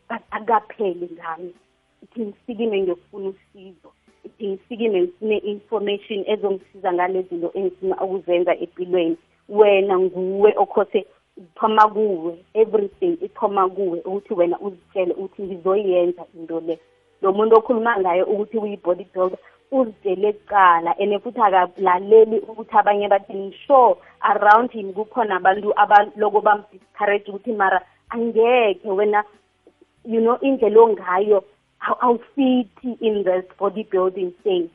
but 0.09 0.23
akapheli 0.37 1.07
ngami 1.15 1.53
ithi 2.05 2.21
ngisikime 2.27 2.77
ngiyokufuna 2.83 3.29
usizo 3.37 3.91
ngifikile 4.43 4.99
ngifune 5.01 5.37
information 5.53 6.21
ezongisiza 6.33 6.89
ngale 6.95 7.19
zinto 7.29 7.49
engifuna 7.59 7.97
ukuzenza 8.05 8.53
empilweni 8.65 9.17
wena 9.59 9.95
nguwe 10.05 10.51
okhose 10.65 10.99
iphoma 11.41 11.85
kuwe 11.95 12.33
everything 12.63 13.15
iphoma 13.27 13.63
kuwe 13.75 13.99
ukuthi 14.09 14.33
wena 14.39 14.57
uzitshele 14.67 15.13
ukuthi 15.21 15.43
ngizoyenza 15.47 16.23
into 16.37 16.57
le 16.67 16.77
lo 17.23 17.29
muntu 17.37 17.55
okhuluma 17.59 17.93
ngayo 18.03 18.25
ukuthi 18.33 18.57
uyi-body 18.65 19.05
builder 19.13 19.39
uzitshele 19.77 20.29
kuqala 20.37 20.91
and 21.03 21.11
futhi 21.23 21.41
akalaleli 21.43 22.39
ukuthi 22.51 22.75
abanye 22.81 23.07
bathini 23.13 23.53
sure 23.67 23.95
around 24.31 24.69
him 24.77 24.93
kukhona 24.97 25.33
abantu 25.41 25.69
abaloko 25.83 26.39
bamdiscourage 26.47 27.27
ukuthi 27.31 27.53
mara 27.61 27.79
angeke 28.15 28.85
wena 28.99 29.21
you 30.13 30.21
know 30.25 30.37
indlela 30.47 30.79
ongayo 30.87 31.41
awufithi 31.81 32.93
in 33.01 33.23
this 33.25 33.45
bodybuilding 33.59 34.35
thing 34.43 34.69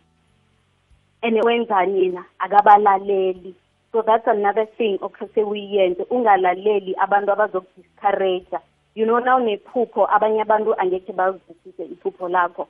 and 1.21 1.35
wenzani 1.43 2.03
yena 2.07 2.23
akabalaleli 2.39 3.53
so 3.91 4.01
that's 4.05 4.27
another 4.27 4.65
thing 4.77 4.97
okufanele 5.01 5.41
uyiyenze 5.43 6.03
ungalaleli 6.09 6.95
abantu 6.97 7.31
abazokudiscourage 7.31 8.57
you 8.95 9.05
know 9.05 9.19
now 9.19 9.39
nephupho 9.39 10.07
abanye 10.15 10.41
abantu 10.41 10.75
angekhe 10.79 11.13
bazwisise 11.13 11.83
iphupho 11.85 12.29
lakho 12.29 12.67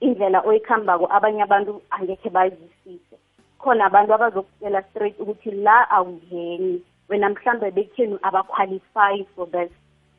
indlela 0.00 0.40
oyikhambako 0.40 1.08
abanye 1.12 1.42
abantu 1.42 1.82
angekhe 1.90 2.30
bazwisise 2.30 3.16
khona 3.58 3.84
abantu 3.86 4.14
abazokutshela 4.14 4.82
straight 4.82 5.20
ukuthi 5.20 5.50
la 5.50 5.90
awungeni 5.90 6.82
wena 7.08 7.28
mhlawumbe 7.28 7.70
bekutheni 7.70 8.18
abaqualify 8.22 9.24
for 9.34 9.46
this 9.48 9.70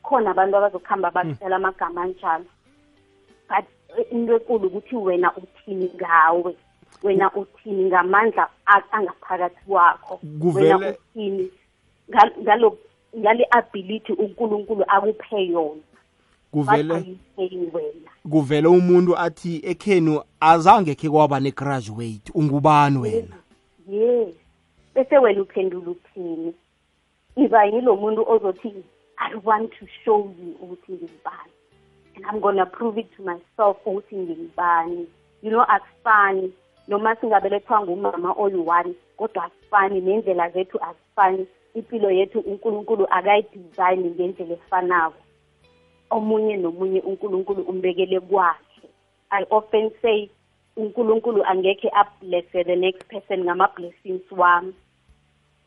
khona 0.04 0.32
abantu 0.32 0.58
abazokuhamba 0.58 1.10
hmm. 1.10 1.16
bakutshela 1.16 1.56
amagama 1.56 2.01
anjalo 2.01 2.46
but 3.50 3.66
eh, 3.98 4.04
into 4.12 4.34
enkulu 4.36 4.68
ukuthi 4.68 4.96
wena 4.96 5.36
uthini 5.38 5.92
ngawe 5.96 6.56
wena 7.04 7.27
uthini 7.36 7.84
ngamandla 7.86 8.48
angaphakathi 8.92 9.62
kwakho 9.68 10.20
wena 10.56 10.75
uthini 10.92 11.46
ngalo 12.44 12.70
ngale 13.18 13.44
ability 13.60 14.13
uNkulunkulu 14.13 14.84
akuphe 14.88 15.39
yona 15.54 15.82
kuvele 16.51 17.18
kuvele 18.32 18.68
umuntu 18.68 19.12
athi 19.18 19.54
ekhenu 19.72 20.22
azange 20.39 20.96
khe 21.00 21.08
kwaba 21.12 21.39
ne-graduate 21.39 22.32
ungubani 22.34 22.98
wena 22.98 23.38
yes 23.89 24.32
bese 24.96 25.16
wena 25.18 25.42
uphendula 25.42 25.89
uthini 25.92 26.54
iba 27.36 27.66
yilo 27.66 27.96
muntu 27.96 28.22
ozothi 28.32 28.74
i 29.18 29.31
want 29.44 29.72
to 29.79 29.86
show 30.03 30.20
you 30.38 30.51
ukuthi 30.64 30.92
ngibani 30.94 31.51
and 32.18 32.25
i'm 32.25 32.42
gonna 32.42 32.66
prove 32.66 32.98
it 32.98 33.10
to 33.18 33.24
myself 33.24 33.77
ukuthi 33.86 34.16
ngingibani 34.16 35.08
you 35.42 35.51
know 35.51 35.66
akusani 35.70 36.51
noma 36.88 37.16
singabelethwa 37.16 37.82
ngumama 37.84 38.32
oyi-one 38.34 38.94
kodwa 39.18 39.44
asifani 39.46 40.01
nendlela 40.01 40.50
zethu 40.50 40.80
asifani 40.84 41.48
impilo 41.74 42.12
yethu 42.12 42.40
unkulunkulu 42.40 43.08
akayidesigni 43.10 44.10
ngendlela 44.10 44.53
efanako 44.53 45.18
omunye 46.10 46.58
nomunye 46.58 47.01
unkulunkulu 47.01 47.62
umbekele 47.64 48.20
kwakhe 48.20 48.88
i 49.30 49.46
often 49.50 49.92
say 50.01 50.30
unkulunkulu 50.77 51.44
angekhe 51.44 51.90
ablesse 51.94 52.64
the 52.64 52.75
next 52.75 53.06
person 53.08 53.44
ngama-blessings 53.46 54.32
wami 54.32 54.74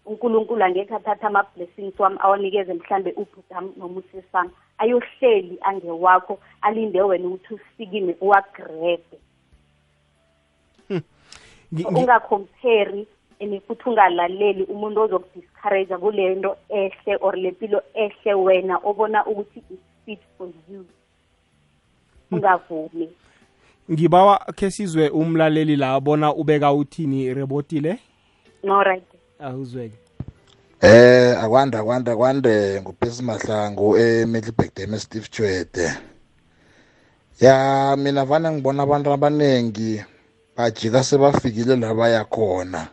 unkulunkulu 0.06 0.64
angekhe 0.64 0.94
athathe 0.94 1.26
ama-blessings 1.26 2.00
wami 2.00 2.16
awanikeze 2.20 2.74
mhlambe 2.74 3.12
ubhutam 3.16 3.72
noma 3.76 4.00
usesami 4.02 4.50
ayohleli 4.80 5.58
angewakho 5.60 6.38
alinde 6.62 7.00
wena 7.02 7.28
ukuthi 7.28 7.54
usikime 7.54 8.16
uwagrebe 8.20 9.02
hmm. 10.88 11.02
ungacompare 11.86 13.06
and 13.40 13.60
futhi 13.66 13.88
ungalaleli 13.90 14.62
umuntu 14.68 15.00
ozokudiscourage 15.02 15.96
kule 16.00 16.34
nto 16.34 16.56
ehle 16.68 17.16
or 17.20 17.36
le 17.36 17.50
mpilo 17.50 17.82
ehle 17.94 18.34
wena 18.34 18.78
obona 18.82 19.24
ukuthi 19.26 19.60
is-fit 19.70 20.20
for 20.38 20.48
you 20.70 20.78
hmm. 20.78 20.86
ungavumi 22.38 23.08
ngibawa 23.90 24.38
khe 24.38 24.70
sizwe 24.70 25.08
umlaleli 25.08 25.76
la 25.76 26.00
bona 26.00 26.34
ubeka 26.34 26.72
uthini 26.72 27.34
rebotile 27.34 27.98
no 28.64 28.82
right 28.82 29.04
awuzweke 29.38 29.94
ah, 29.94 30.09
Eh 30.82 31.36
akwanda 31.40 31.84
kwanda 31.84 32.16
kwande 32.16 32.80
ngupesi 32.80 33.20
mahlangu 33.22 33.98
eMiddelburg 34.00 34.72
eh, 34.76 34.88
Dam 34.88 34.98
Steve 34.98 35.28
Jwede. 35.32 35.86
Ya 37.40 37.56
mina 38.00 38.24
vana 38.24 38.48
ngibona 38.52 38.80
abantu 38.82 39.08
abanengi 39.12 40.00
bajika 40.56 41.04
sebafikile 41.04 41.76
la 41.76 41.92
baya 41.94 42.24
khona. 42.24 42.86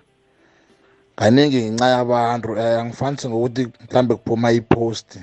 Kaningi 1.15 1.59
nginca 1.63 1.85
yabantu 1.95 2.49
eh, 2.59 2.79
angifanisi 2.79 3.25
ngokuthi 3.29 3.63
mhlambe 3.87 4.13
kuphuma 4.19 4.49
ipost 4.51 5.19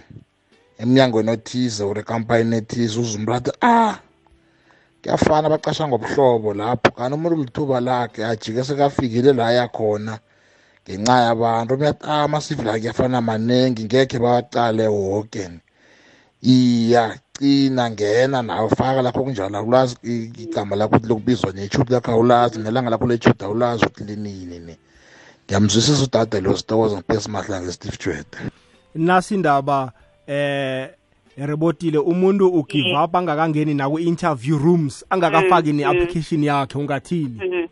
eminyangweni 0.81 1.31
othize 1.37 1.85
ure 1.85 2.03
campaign 2.03 2.53
ethize 2.53 2.97
uzumrata 3.01 3.53
ah 3.61 3.99
kuyafana 5.03 5.49
baqasha 5.53 5.85
ngobuhlobo 5.89 6.51
lapho 6.57 6.91
kana 6.97 7.13
umuntu 7.15 7.37
lithuba 7.43 7.77
lakhe 7.81 8.25
ajike 8.27 8.65
sekafikile 8.65 9.33
la 9.37 9.53
yakhona 9.53 9.69
khona 9.69 10.21
ngenxa 10.91 11.13
yabantu 11.21 11.75
ah, 12.01 12.25
amasivil 12.25 12.69
akuyafana 12.69 13.21
maningi 13.21 13.85
ngekhe 13.85 14.19
bawaqale 14.19 14.87
wonke 14.87 15.49
iya 16.43 17.17
cina 17.39 17.91
ngena 17.91 18.43
nawe 18.43 18.69
faka 18.69 19.03
lapho 19.03 19.25
kunjalo 19.25 19.59
akulazi 19.59 19.97
igama 20.41 20.77
lakho 20.77 20.99
lokubizwa 21.09 21.53
nethuthi 21.53 21.93
lakho 21.93 22.13
awulazi 22.13 22.59
nelanga 22.59 22.91
lakho 22.91 23.07
lethuthi 23.07 23.45
awulazi 23.45 23.85
ukuthi 23.87 24.05
linini 24.05 24.59
ne 24.59 24.77
ngiyamzwisisa 25.47 26.05
udade 26.05 26.41
lo 26.41 26.57
sitokoza 26.57 26.97
ngipesi 26.97 27.31
mahla 27.31 27.61
ngesteve 27.61 27.97
jwede 28.05 28.39
nasi 28.95 29.35
indaba 29.35 29.93
eh 30.27 30.89
rebotile 31.37 31.99
umuntu 31.99 32.49
ugive 32.55 32.95
up 33.03 33.15
angakangeni 33.17 33.75
naku-interview 33.75 34.59
rooms 34.59 35.05
angakafaki 35.11 35.73
ne-application 35.73 36.43
yakhe 36.45 36.79
ungathini 36.79 37.39
mm-hmm. 37.45 37.69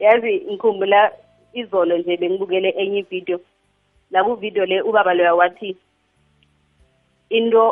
yazi 0.00 0.42
ngikhumbula 0.50 1.12
izolo 1.60 1.94
nje 1.98 2.14
bengibukele 2.20 2.70
enye 2.82 2.98
ividiyo 3.02 3.38
la 4.12 4.20
kuvidiyo 4.24 4.64
le 4.70 4.78
ubaba 4.88 5.12
loya 5.16 5.34
wathi 5.40 5.70
into 7.36 7.62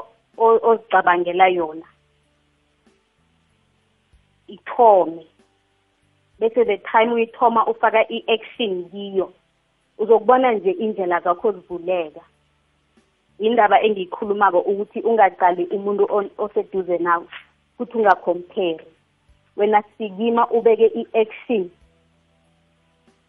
ozicabangela 0.66 1.46
yona 1.56 1.88
ithome 4.54 5.24
bese 6.38 6.62
the 6.68 6.76
time 6.90 7.10
uyithoma 7.16 7.60
ufaka 7.72 8.00
i-action 8.16 8.72
kiyo 8.90 9.26
uzokubona 9.98 10.48
nje 10.54 10.70
indlela 10.84 11.16
zakho 11.24 11.48
zivuleka 11.56 12.20
indaba 13.46 13.76
engiyikhulumako 13.86 14.58
ukuthi 14.70 15.00
ungaqali 15.08 15.62
umuntu 15.76 16.02
oseduze 16.44 16.96
nawe 17.06 17.26
ukuthi 17.74 17.94
ungacompare 18.00 18.86
wena 19.56 19.80
sikima 19.94 20.42
ubeke 20.56 20.86
i-action 21.00 21.62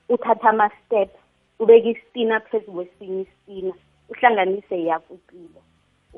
uthatha 0.09 0.49
ama-step 0.49 1.09
ubeke 1.59 1.89
istina 1.89 2.39
phezu 2.39 2.71
kwesinye 2.71 3.21
istina 3.21 3.73
uhlanganise 4.09 4.77
yakho 4.89 5.13
impilo 5.13 5.61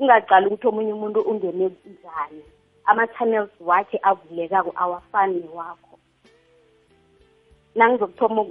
ungaqali 0.00 0.46
ukuthi 0.46 0.66
omunye 0.70 0.92
umuntu 0.92 1.20
ungene 1.30 1.66
njani 1.92 2.42
ama-channels 2.90 3.50
wakhe 3.60 3.98
avulekako 4.08 4.70
awafani 4.82 5.34
newakho 5.40 5.94
nangizokuthoma 7.74 8.42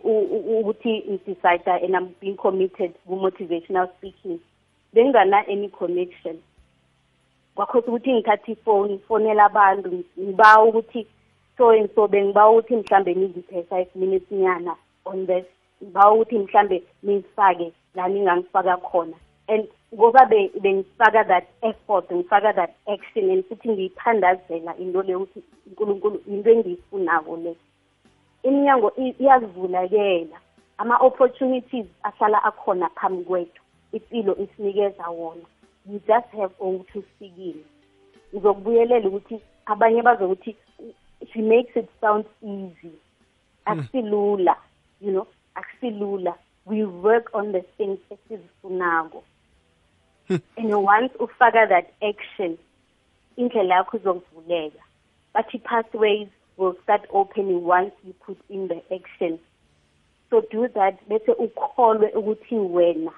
ukuthi 0.59 0.91
i-decider 1.11 1.77
and 1.85 1.93
i'm 1.97 2.07
being 2.21 2.35
committed 2.37 2.91
ku-motivational 3.07 3.87
speaking 3.97 4.39
bengingana-any 4.93 5.69
connection 5.79 6.35
kwakhosa 7.55 7.87
ukuthi 7.89 8.11
ngithathe 8.15 8.51
ifoni 8.51 8.93
ngifonela 8.93 9.43
abantu 9.49 9.87
ngibawa 10.21 10.63
ukuthi 10.65 11.01
so 11.57 11.69
and 11.69 11.89
so 11.95 12.07
bengibawa 12.07 12.51
ukuthi 12.51 12.75
mhlawumbe 12.75 13.15
ngiziphe 13.15 13.63
five 13.69 13.89
minutes 13.95 14.31
nyana 14.31 14.75
on 15.09 15.25
this 15.27 15.45
bawuthi 15.91 16.39
mhlambe 16.39 16.83
nifake 17.03 17.73
la 17.95 18.07
ningangifaka 18.07 18.77
khona 18.77 19.13
and 19.47 19.67
ngoba 19.95 20.25
bengifaka 20.61 21.23
that 21.27 21.47
effort 21.61 22.11
ngifaka 22.13 22.53
that 22.53 22.75
action 22.93 23.29
and 23.29 23.43
futhi 23.45 23.69
ngiyithandazela 23.69 24.77
into 24.77 25.01
leyo 25.03 25.21
ukuthi 25.21 25.43
unkulunkulu 25.69 26.21
into 26.27 26.51
engiyifunako 26.51 27.37
le 27.37 27.55
iminyango 28.43 28.91
iyazivulakela 28.97 30.37
ama-opportunities 30.77 31.85
ahlala 32.03 32.43
akhona 32.43 32.89
phambi 32.89 33.23
kwethu 33.23 33.61
impilo 33.93 34.37
isinikeza 34.37 35.07
wona 35.09 35.45
you 35.91 35.99
just 36.07 36.27
have 36.37 36.53
ukuthi 36.59 36.99
usikile 36.99 37.55
ngizokubuyelela 38.33 39.07
ukuthi 39.09 39.39
abanye 39.65 40.01
bazokuthi 40.01 40.55
she 41.33 41.41
makes 41.41 41.75
it 41.75 41.89
sound 42.01 42.25
easy 42.41 42.91
akusilula 43.65 44.53
mm. 44.59 44.63
you 45.01 45.11
know 45.11 45.27
akusilula 45.55 46.33
we 46.65 46.85
work 46.85 47.29
on 47.33 47.51
the 47.51 47.61
things 47.77 47.99
esizifunako 48.09 49.23
hmm. 50.27 50.37
and 50.57 50.73
once 50.83 51.11
ufaka 51.19 51.67
that 51.67 51.87
action 52.01 52.57
indlela 53.37 53.75
yakho 53.75 53.97
izokuvuleka 53.97 54.79
but 55.35 55.63
pathways 55.63 56.27
will 56.57 56.75
start 56.83 57.03
opening 57.13 57.61
once 57.65 57.91
you 58.07 58.13
put 58.13 58.37
in 58.49 58.67
the 58.67 58.81
action 58.95 59.39
so 60.29 60.41
do 60.51 60.67
that 60.67 60.95
bese 61.09 61.31
ukholwe 61.31 62.07
ukuthi 62.11 62.55
wena 62.55 63.11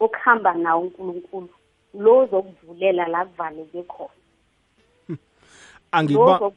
okuhamba 0.00 0.54
nawo 0.54 0.82
uNkulunkulu 0.98 1.48
lo 1.94 2.26
zokuvulela 2.26 3.08
la 3.08 3.24
kuvaleke 3.24 3.82
khona 3.82 4.10
hmm. 5.06 5.16
angikuba 5.92 6.52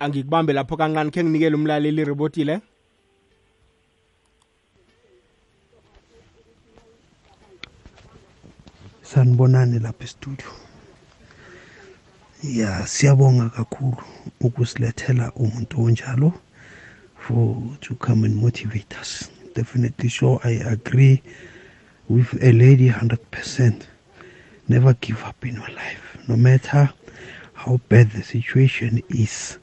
angikubambe 0.00 0.52
lapho 0.52 0.76
kancane 0.76 1.10
khe 1.10 1.22
nginikele 1.24 1.56
umlaleli 1.56 2.02
iribotile 2.02 2.60
San 9.12 9.36
bonani 9.36 9.78
lapha 9.78 10.04
e-studio 10.04 10.46
ya 12.42 12.86
siyabonga 12.86 13.48
kakhulu 13.50 13.96
ukusilethela 14.40 15.32
umuntu 15.36 15.74
onjalo 15.84 16.32
for 17.16 17.62
to 17.80 17.94
come 17.96 18.24
and 18.24 18.34
motivate 18.40 18.94
us 19.00 19.28
definitely 19.54 20.08
sure 20.08 20.40
i 20.44 20.52
agree 20.60 21.22
with 22.08 22.32
a 22.42 22.52
lady 22.52 22.88
100% 22.88 23.74
never 24.68 24.94
give 24.94 25.22
up 25.28 25.44
in 25.46 25.56
your 25.56 25.68
life 25.70 26.16
no 26.28 26.36
matter 26.36 26.88
how 27.52 27.78
bad 27.90 28.10
the 28.12 28.22
situation 28.22 29.02
is 29.10 29.58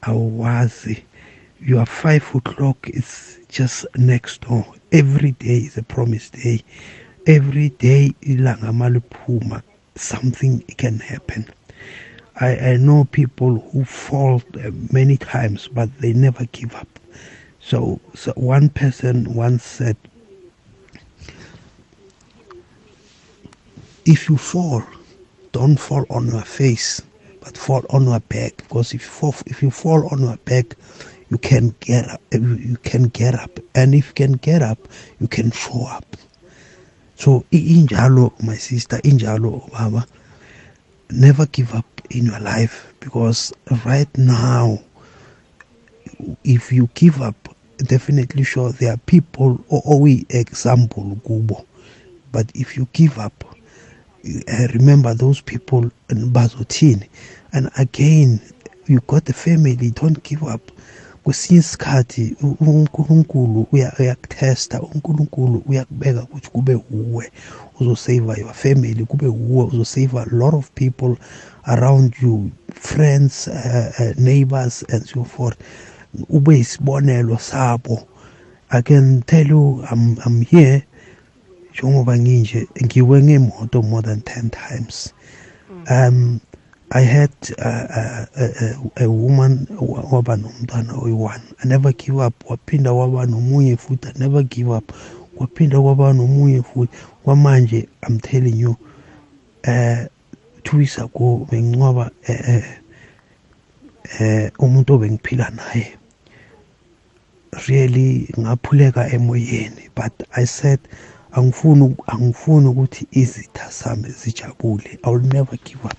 awazi 0.00 1.04
your 1.60 1.84
five 1.86 2.22
o'clock 2.34 2.88
is 2.88 3.40
just 3.50 3.84
next 3.98 4.40
door 4.48 4.64
every 4.90 5.32
day 5.32 5.56
is 5.58 5.76
a 5.78 5.82
promised 5.82 6.32
day 6.44 6.64
every 7.26 7.68
day 7.82 8.12
ilanga 8.22 8.70
maliphuma 8.72 9.60
something 9.96 10.60
can 10.76 10.98
happen 11.00 11.44
I, 12.40 12.56
I 12.72 12.76
know 12.76 13.04
people 13.04 13.56
who 13.72 13.84
fall 13.84 14.40
uh, 14.64 14.70
many 14.92 15.16
times 15.16 15.66
but 15.66 15.88
they 15.98 16.12
never 16.12 16.44
give 16.52 16.74
up 16.76 16.86
so, 17.58 18.00
so 18.14 18.32
one 18.36 18.68
person 18.68 19.34
once 19.34 19.64
said 19.64 19.96
if 24.04 24.28
you 24.28 24.36
fall 24.36 24.84
don't 25.50 25.76
fall 25.76 26.04
on 26.10 26.28
your 26.28 26.42
face 26.44 27.02
but 27.40 27.58
fall 27.58 27.84
on 27.90 28.04
your 28.04 28.20
back 28.20 28.56
because 28.58 28.94
if 28.94 29.02
you 29.02 29.08
fall, 29.08 29.34
if 29.46 29.62
you 29.62 29.70
fall 29.72 30.06
on 30.10 30.20
your 30.20 30.36
back 30.44 30.76
you 31.30 31.38
can 31.38 31.74
get 31.80 32.08
up 32.08 32.20
you 32.30 32.76
can 32.84 33.04
get 33.08 33.34
up 33.34 33.58
and 33.74 33.96
if 33.96 34.08
you 34.08 34.14
can 34.14 34.32
get 34.34 34.62
up 34.62 34.78
you 35.20 35.26
can 35.26 35.50
show 35.50 35.86
up 35.88 36.14
so 37.18 37.44
injalo 37.50 38.32
my 38.42 38.54
sister 38.56 38.98
injalo 38.98 39.70
baba 39.72 40.06
never 41.10 41.46
give 41.46 41.74
up 41.74 41.84
in 42.10 42.26
your 42.26 42.38
life 42.40 42.92
because 43.00 43.52
right 43.84 44.08
now 44.18 44.78
if 46.44 46.70
you 46.70 46.88
give 46.94 47.20
up 47.22 47.34
definitely 47.78 48.44
sure 48.44 48.70
there 48.72 48.92
are 48.94 48.98
people 49.06 49.58
we 50.00 50.26
example 50.28 51.18
kubo 51.26 51.64
but 52.32 52.50
if 52.54 52.76
you 52.76 52.86
give 52.92 53.18
up 53.18 53.44
uh, 54.26 54.66
remember 54.74 55.14
those 55.14 55.40
people 55.40 55.88
and 56.10 56.32
Bazotin, 56.34 57.08
and 57.52 57.70
again 57.78 58.40
you 58.86 59.00
got 59.06 59.24
the 59.24 59.32
family 59.32 59.76
don't 59.90 60.22
give 60.22 60.42
up 60.44 60.60
kwesinye 61.26 61.60
isikhathi 61.60 62.24
uNkulunkulu 62.70 63.60
uyakuthesta 63.74 64.76
uNkulunkulu 64.90 65.56
uyakubeka 65.70 66.20
ukuthi 66.24 66.48
kube 66.54 66.74
uwe 66.96 67.24
uzoseyiva 67.80 68.32
your 68.40 68.54
family 68.62 69.02
kube 69.10 69.26
uwe 69.26 69.64
uzoseyiva 69.74 70.20
a 70.22 70.30
lot 70.38 70.54
of 70.60 70.66
people 70.78 71.12
around 71.74 72.14
you 72.22 72.34
friends 72.86 73.34
uh, 73.48 73.86
uh, 74.00 74.14
neighbors 74.26 74.76
and 74.92 75.02
so 75.12 75.20
forth 75.34 75.58
ube 76.36 76.50
isibonelo 76.62 77.34
sabo 77.38 77.96
i 78.70 78.80
can 78.88 79.06
tell 79.30 79.48
you 79.50 79.82
i'm, 79.92 80.04
I'm 80.26 80.40
here 80.50 80.82
njengoba 81.72 82.18
nginje 82.18 82.66
ngiwe 82.84 83.22
ngemoto 83.22 83.82
more 83.82 84.06
than 84.06 84.18
10 84.18 84.68
times 84.68 85.14
mm. 85.70 85.82
um 85.96 86.40
I 86.92 87.00
had 87.00 87.32
a, 87.58 88.28
a, 88.36 88.42
a, 88.42 89.04
a 89.06 89.10
woman 89.10 89.66
waba 89.78 90.34
nomntwana 90.38 90.92
oyi-one 91.04 91.42
I 91.60 91.66
never 91.66 91.92
give 91.92 92.18
up 92.20 92.44
waphinda 92.46 92.92
waba 92.94 93.26
nomunye 93.26 93.76
futhi 93.76 94.06
I 94.14 94.18
never 94.20 94.44
give 94.44 94.70
up 94.70 94.92
kwaphinda 95.36 95.80
kwaba 95.82 96.12
nomunye 96.16 96.62
futhi 96.62 96.94
kwamanje 97.24 97.88
I'm 98.04 98.20
telling 98.20 98.56
you 98.58 98.76
uh 99.66 100.06
two 100.64 100.76
weeks 100.78 100.98
ago 100.98 101.44
bengincoba 101.50 102.06
eh 102.26 102.38
uh, 102.38 102.50
eh 102.54 102.70
uh, 104.20 104.64
uh, 104.64 104.64
umuntu 104.64 104.90
obengiphila 104.96 105.46
naye 105.58 105.86
really 107.68 108.10
ngaphuleka 108.40 109.02
emoyeni 109.16 109.84
but 109.96 110.12
I 110.40 110.44
said 110.46 110.80
angifuni 111.36 111.96
angifuni 112.14 112.66
ukuthi 112.68 113.02
izitha 113.20 113.64
sami 113.78 114.08
zijabule 114.20 114.90
I 115.02 115.08
will 115.10 115.26
never 115.36 115.58
give 115.64 115.84
up 115.84 115.98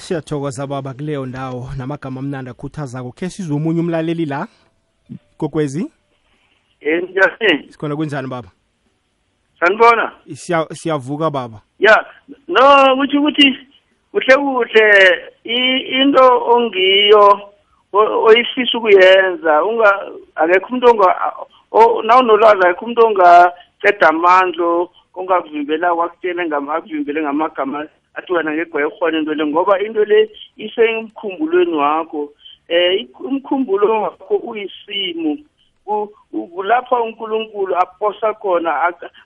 siyathokoza 0.00 0.66
baba 0.66 0.94
kuleyo 0.94 1.26
ndawo 1.26 1.68
namagama 1.78 2.20
amnandi 2.20 2.50
akhuthazako 2.50 3.10
khe 3.12 3.28
sizwe 3.30 3.54
omunye 3.56 3.80
umlaleli 3.80 4.24
la 4.26 4.46
kokwezi 5.38 5.84
enjani 6.80 7.68
sikhona 7.68 7.96
kunjani 7.96 8.28
baba 8.28 8.48
sanibona 9.60 10.12
siyavuka 10.72 11.30
baba 11.30 11.60
ya 11.78 11.96
no 12.48 12.64
kutho 12.96 13.20
ukuthi 13.20 13.46
kuhle 14.12 14.34
kuhle 14.42 14.86
into 15.44 16.24
ongiyo 16.52 17.26
oyifisa 17.92 18.78
ukuyenza 18.78 19.52
unga 19.68 19.90
akekho 20.40 20.68
umuntu 20.68 20.88
onga 20.90 21.08
nawunolwazi 22.06 22.62
akekho 22.64 22.84
umuntu 22.84 23.02
ongaceda 23.06 24.08
amandla 24.08 24.88
ongakuvimbela 25.18 25.94
kwakutshele 25.94 26.46
ngamakuvimbele 26.46 27.22
ngamagama 27.22 27.84
athi 28.14 28.32
wena 28.32 28.52
ngegwayihona 28.54 29.18
into 29.18 29.34
le 29.34 29.46
ngoba 29.46 29.80
into 29.80 30.04
le 30.04 30.30
isemkhumbulweni 30.56 31.76
wakho 31.76 32.32
eh 32.68 33.06
umkhumbulo 33.24 34.02
wakho 34.02 34.36
uyisimo 34.36 35.38
kulapha 36.54 37.02
uNkulunkulu 37.02 37.76
aposa 37.76 38.32
khona 38.38 38.72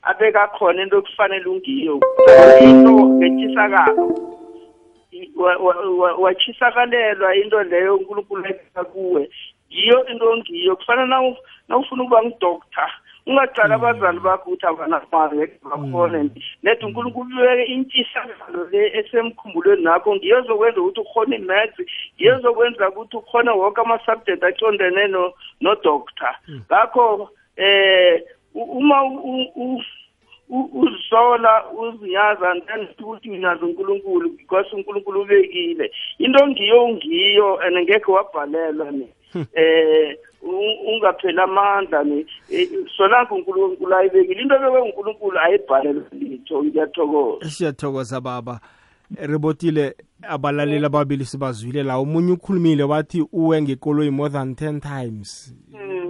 abeka 0.02 0.48
khona 0.56 0.82
into 0.82 0.96
okufanele 0.98 1.44
ungiyo 1.48 1.94
into 2.60 2.90
ngethisakalo 2.90 4.14
wachisakalelwa 6.18 7.36
into 7.36 7.62
leyo 7.62 7.94
uNkulunkulu 7.96 8.44
eka 8.46 8.84
kuwe 8.84 9.30
yiyo 9.70 10.06
into 10.12 10.28
ongiyo 10.30 10.76
kufana 10.76 11.06
na 11.68 11.76
ufuna 11.78 12.02
ukuba 12.02 12.22
ngudoktor 12.22 12.90
ungacala 13.26 13.74
hmm. 13.76 13.84
abazali 13.84 14.18
bakho 14.26 14.46
ukuthi 14.50 14.66
abanamaliakhone 14.70 16.18
hmm. 16.18 16.30
net 16.64 16.78
unkulunkulu 16.86 17.30
beke 17.42 17.64
intshisakalo 17.74 18.60
le 18.72 18.80
esemkhumbulweni 18.98 19.82
nakho 19.88 20.10
ngiyozokwenza 20.16 20.78
ukuthi 20.80 21.00
ukhone 21.04 21.34
imats 21.40 21.76
ngiyozokwenza 22.16 22.82
ukuthi 22.90 23.14
ukhone 23.20 23.50
wonke 23.58 23.80
ama-subject 23.82 24.42
acondene 24.50 25.02
nodoctor 25.62 26.34
hmm. 26.46 26.60
ngakho 26.68 27.04
um 28.54 28.70
uma 28.88 28.96
uzola 30.50 31.70
uziyaza 31.70 32.54
ndandifuna 32.54 32.88
ukuthi 33.04 33.30
uyazi 33.30 33.64
uNkulunkulu 33.64 34.30
because 34.30 34.68
uNkulunkulu 34.76 35.20
ubekile 35.20 35.92
into 36.18 36.46
ngiyo 36.48 36.88
ngiyo 36.88 37.60
and 37.60 37.76
ngeke 37.76 38.10
wabhalelwa 38.12 38.90
ni 38.92 39.06
hmm. 39.32 39.46
eh 39.54 40.18
ungaphela 40.96 41.42
amandla 41.44 42.04
ni 42.04 42.26
eh, 42.50 42.68
solanke 42.96 43.34
uNkulunkulu 43.34 43.94
ayibekile 43.94 44.42
into 44.42 44.58
bekwe 44.58 44.80
uNkulunkulu 44.80 45.38
ayibhalelwa 45.38 46.04
litho 46.12 46.64
ngiyathokoza 46.64 47.50
siyathokoza 47.50 48.20
baba 48.20 48.60
rebotile 49.20 49.96
abalaleli 50.22 50.86
ababili 50.86 51.24
sibazwile 51.24 51.82
la 51.82 51.96
omunye 51.96 52.32
ukhulumile 52.32 52.82
wathi 52.82 53.24
uwe 53.32 53.62
ngekoloyi 53.62 54.10
more 54.10 54.32
than 54.32 54.52
10 54.52 54.80
times 54.80 55.54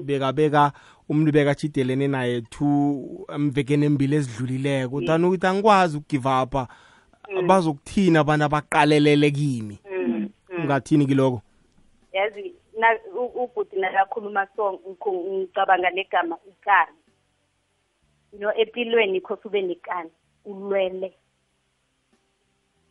bekabeka 0.03 0.59
hmm. 0.61 0.71
mm. 0.75 0.94
umlube 1.09 1.45
kachidelene 1.45 2.09
naye 2.09 2.41
two 2.53 3.27
mvekeni 3.39 3.85
embili 3.89 4.17
ezidlulileko 4.17 4.97
uthani 5.05 5.25
mm. 5.25 5.29
ukuthi 5.29 5.47
angikwazi 5.47 5.97
ukugive 5.99 6.29
upa 6.43 6.69
mm. 7.33 7.47
bazokuthina 7.47 8.21
abantu 8.21 8.45
abaqalelele 8.47 9.31
kimi 9.31 9.77
mm, 10.07 10.29
ungathini 10.59 11.07
kiloko 11.07 11.43
yazi 12.13 12.55
ubhuti 13.37 13.77
nakakhuluma 13.77 14.47
so 14.57 14.81
ngicabanga 14.91 15.91
negama 15.91 16.37
ikani 16.51 16.99
no 18.41 18.53
empilweni 18.55 19.21
khose 19.21 19.43
ube 19.49 19.61
nekani 19.63 20.11
ulwele 20.45 21.13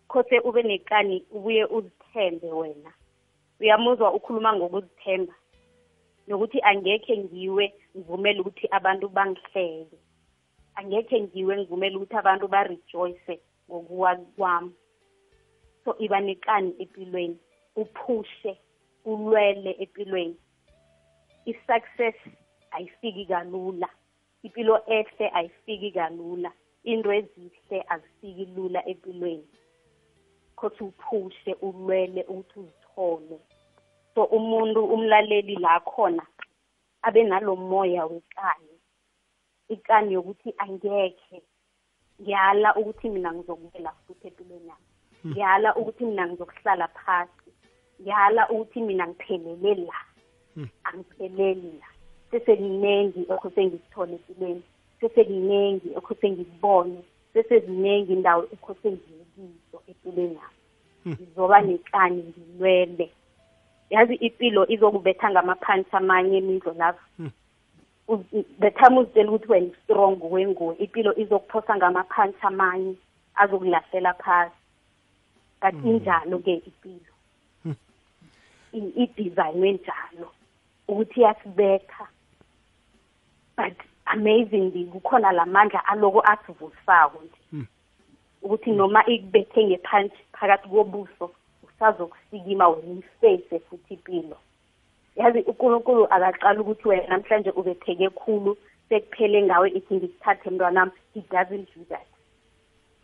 khose 0.07 0.39
ube 0.39 0.63
nekani 0.63 1.25
ubuye 1.31 1.65
uzithembe 1.65 2.51
wena 2.51 2.91
uyamuzwa 3.59 4.13
ukhuluma 4.13 4.55
ngokuzithemba 4.55 5.33
nokuthi 6.29 6.59
angekhe 6.71 7.13
ngiwe 7.23 7.65
ngivumele 7.95 8.37
ukuthi 8.41 8.67
abantu 8.77 9.05
bangihleke 9.15 9.65
angekhe 10.79 11.15
ngiwe 11.25 11.51
ngivumele 11.57 11.93
ukuthi 11.95 12.15
abantu 12.21 12.45
barejoyce 12.53 13.33
ngokuwa 13.67 14.11
kwami 14.33 14.73
so 15.83 15.91
iba 16.05 16.17
nekani 16.27 16.69
empilweni 16.83 17.37
uphushe 17.81 18.51
ulwele 19.11 19.71
empilweni 19.83 20.35
i-success 21.51 22.17
ayifiki 22.75 23.23
kalula 23.31 23.87
impilo 24.45 24.75
ehle 24.95 25.25
ayifiki 25.37 25.89
kalula 25.97 26.49
into 26.91 27.09
ezihle 27.19 27.77
azifiki 27.93 28.45
lula 28.55 28.79
empilweni 28.91 29.47
khothi 30.57 30.81
uphushe 30.87 31.51
ulwele 31.67 32.21
ukuthi 32.33 32.59
uzithole 32.61 33.37
so 34.15 34.21
umuntu 34.37 34.79
umlaleli 34.93 35.55
la 35.65 35.73
khona 35.89 36.23
abe 37.05 37.21
nalomoya 37.29 38.01
wekani 38.11 38.73
ikani 39.73 40.09
yokuthi 40.15 40.49
angekhe 40.63 41.37
ngiyala 42.21 42.69
ukuthi 42.79 43.07
mina 43.13 43.29
ngizokubela 43.33 43.91
futhi 44.07 44.25
empilweni 44.29 44.67
yami 44.69 44.81
hmm. 45.21 45.29
ngiyala 45.31 45.69
ukuthi 45.79 46.03
mina 46.09 46.23
ngizokuhlala 46.27 46.87
phasi 46.99 47.49
ngiyala 48.01 48.41
ukuthi 48.53 48.79
mina 48.87 49.03
ngiphelele 49.09 49.75
la 49.89 49.99
hmm. 50.55 50.67
angipheleli 50.87 51.71
la 51.81 51.87
seseninengi 52.31 53.21
okho 53.33 53.47
sengikuthole 53.55 54.13
empilweni 54.19 54.63
seseninengi 54.99 55.87
okho 55.99 56.13
sengikubone 56.21 56.97
seseziningi 57.33 58.11
indawo 58.15 58.41
ekho 58.53 58.71
sengiyikizo 58.81 59.77
empilweni 59.89 60.35
yami 60.41 60.59
hmm. 61.03 61.09
ngizoba 61.13 61.57
nekani 61.67 62.21
ngilwele 62.29 63.05
mm. 63.11 63.22
yazi 63.93 64.15
ipilo 64.27 64.61
izokubetha 64.71 65.27
ngamaphansi 65.31 65.89
amanye 65.99 66.37
imindlo 66.37 66.73
lapho 66.81 67.01
the 68.61 68.69
time 68.79 68.95
uzitshela 68.99 69.31
ukuthi 69.31 69.49
wena 69.53 69.71
strong 69.83 70.15
wenguwe 70.33 70.73
impilo 70.83 71.11
izokuphosa 71.23 71.71
ngamaphansi 71.77 72.39
amanye 72.49 72.93
azokulahlela 73.41 74.11
phasi 74.23 74.55
but 75.61 75.71
hmm. 75.79 75.87
injalo-ke 75.91 76.53
impilo 76.69 77.13
hmm. 77.63 78.91
idesignwe 79.03 79.67
njalo 79.77 80.27
ukuthi 80.89 81.17
iyasibetha 81.21 82.05
but 83.57 83.77
amazingly 84.15 84.83
kukhona 84.93 85.31
la 85.31 85.45
mandla 85.45 85.85
aloko 85.91 86.19
asivusako 86.31 87.17
nje 87.25 87.39
hmm. 87.51 87.65
ukuthi 88.41 88.71
noma 88.71 88.99
ikubethe 89.13 89.59
ngephansi 89.67 90.17
phakathi 90.35 90.67
kobuso 90.69 91.25
sazokusikima 91.83 92.69
uyifese 92.69 93.59
futhi 93.59 93.93
impilo 93.93 94.37
yazi 95.15 95.39
uNkulunkulu 95.39 96.05
akaqala 96.13 96.61
ukuthi 96.61 96.87
wena 96.87 97.07
namhlanje 97.07 97.49
ubepheke 97.51 98.09
khulu 98.09 98.57
sekuphele 98.89 99.41
ngawe 99.43 99.67
ithi 99.77 99.95
ngikuthathe 99.95 100.49
mntwanami 100.49 100.91
he 101.13 101.21
doesn't 101.31 101.67
do 101.75 101.83
that 101.89 102.07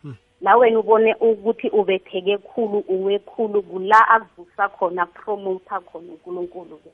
hmm. 0.02 0.14
la 0.40 0.56
wena 0.56 0.78
ubone 0.78 1.14
ukuthi 1.14 1.68
ubepheke 1.68 2.38
khulu 2.38 2.78
uwe 2.88 3.18
khulu 3.18 3.62
kula 3.62 4.08
akuvusa 4.08 4.68
khona 4.68 5.06
promoter 5.06 5.80
khona 5.92 6.12
uNkulunkulu-ke 6.12 6.90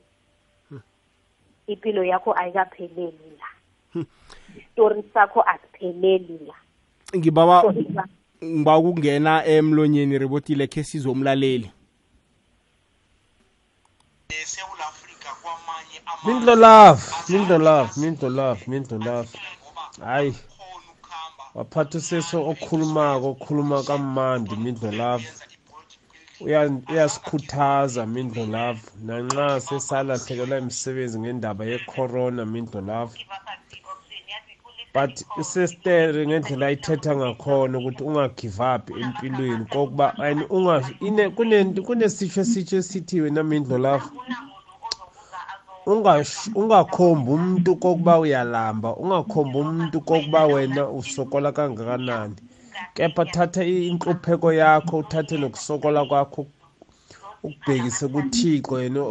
hmm. 0.69 0.81
impilo 1.67 2.03
yakho 2.03 2.33
ayikapheleli 2.33 3.31
la 3.39 4.03
isitori 4.57 5.01
hmm. 5.01 5.11
sakho 5.13 5.41
asipheleli 5.41 6.39
la 6.47 6.53
ngibaba 7.19 7.73
ngiba 8.45 8.77
ukungena 8.77 9.45
emlonyeni 9.45 10.17
rebotile 10.17 10.67
khe 10.67 10.83
sizomlaleli 10.83 11.71
eSouth 14.43 14.79
Africa 14.91 15.29
kwamanye 15.41 15.97
amazwe 16.11 16.25
mindlolava 16.27 17.05
mindlolava 17.33 17.91
mindlolava 18.01 18.63
mindlolava 18.71 19.35
hayi 20.07 20.31
waphatha 21.57 21.95
useso 22.01 22.37
okhulumako 22.51 23.25
okhuluma 23.33 23.77
kamandi 23.89 24.51
mindlolava 24.63 25.29
uyasikhuthaza 26.93 28.01
mindlolava 28.15 28.83
nanxa 29.07 29.45
sesalahlekelwa 29.67 30.55
imisebenzi 30.63 31.15
ngendaba 31.21 31.61
yecorona 31.71 32.41
mindlolava 32.53 33.15
but 34.95 35.13
isister 35.41 36.11
ngendlela 36.27 36.65
ayithetha 36.67 37.11
ngakhona 37.19 37.75
ukuthi 37.77 38.01
ungagive 38.03 38.59
up 38.73 38.83
empilweni 39.03 39.65
kokuba 39.73 40.07
and 40.27 40.39
kunesitsho 41.85 42.39
esitsho 42.45 42.75
esithi 42.81 43.15
wena 43.23 43.41
mindlo 43.49 43.77
lakho 43.85 44.11
ungakhombi 46.59 47.29
umntu 47.37 47.71
kokuba 47.83 48.13
uyalamba 48.23 48.89
ungakhombi 49.03 49.57
umntu 49.63 49.97
kokuba 50.07 50.41
wena 50.51 50.81
usokola 50.99 51.49
kangakanani 51.57 52.35
kepha 52.95 53.23
thatha 53.33 53.61
inhlupheko 53.63 54.49
yakho 54.61 54.93
uthathe 55.03 55.35
nokusokola 55.41 55.99
kwakho 56.09 56.41
ukubhekise 57.47 58.05
kuthixo 58.13 58.73
yena 58.83 59.01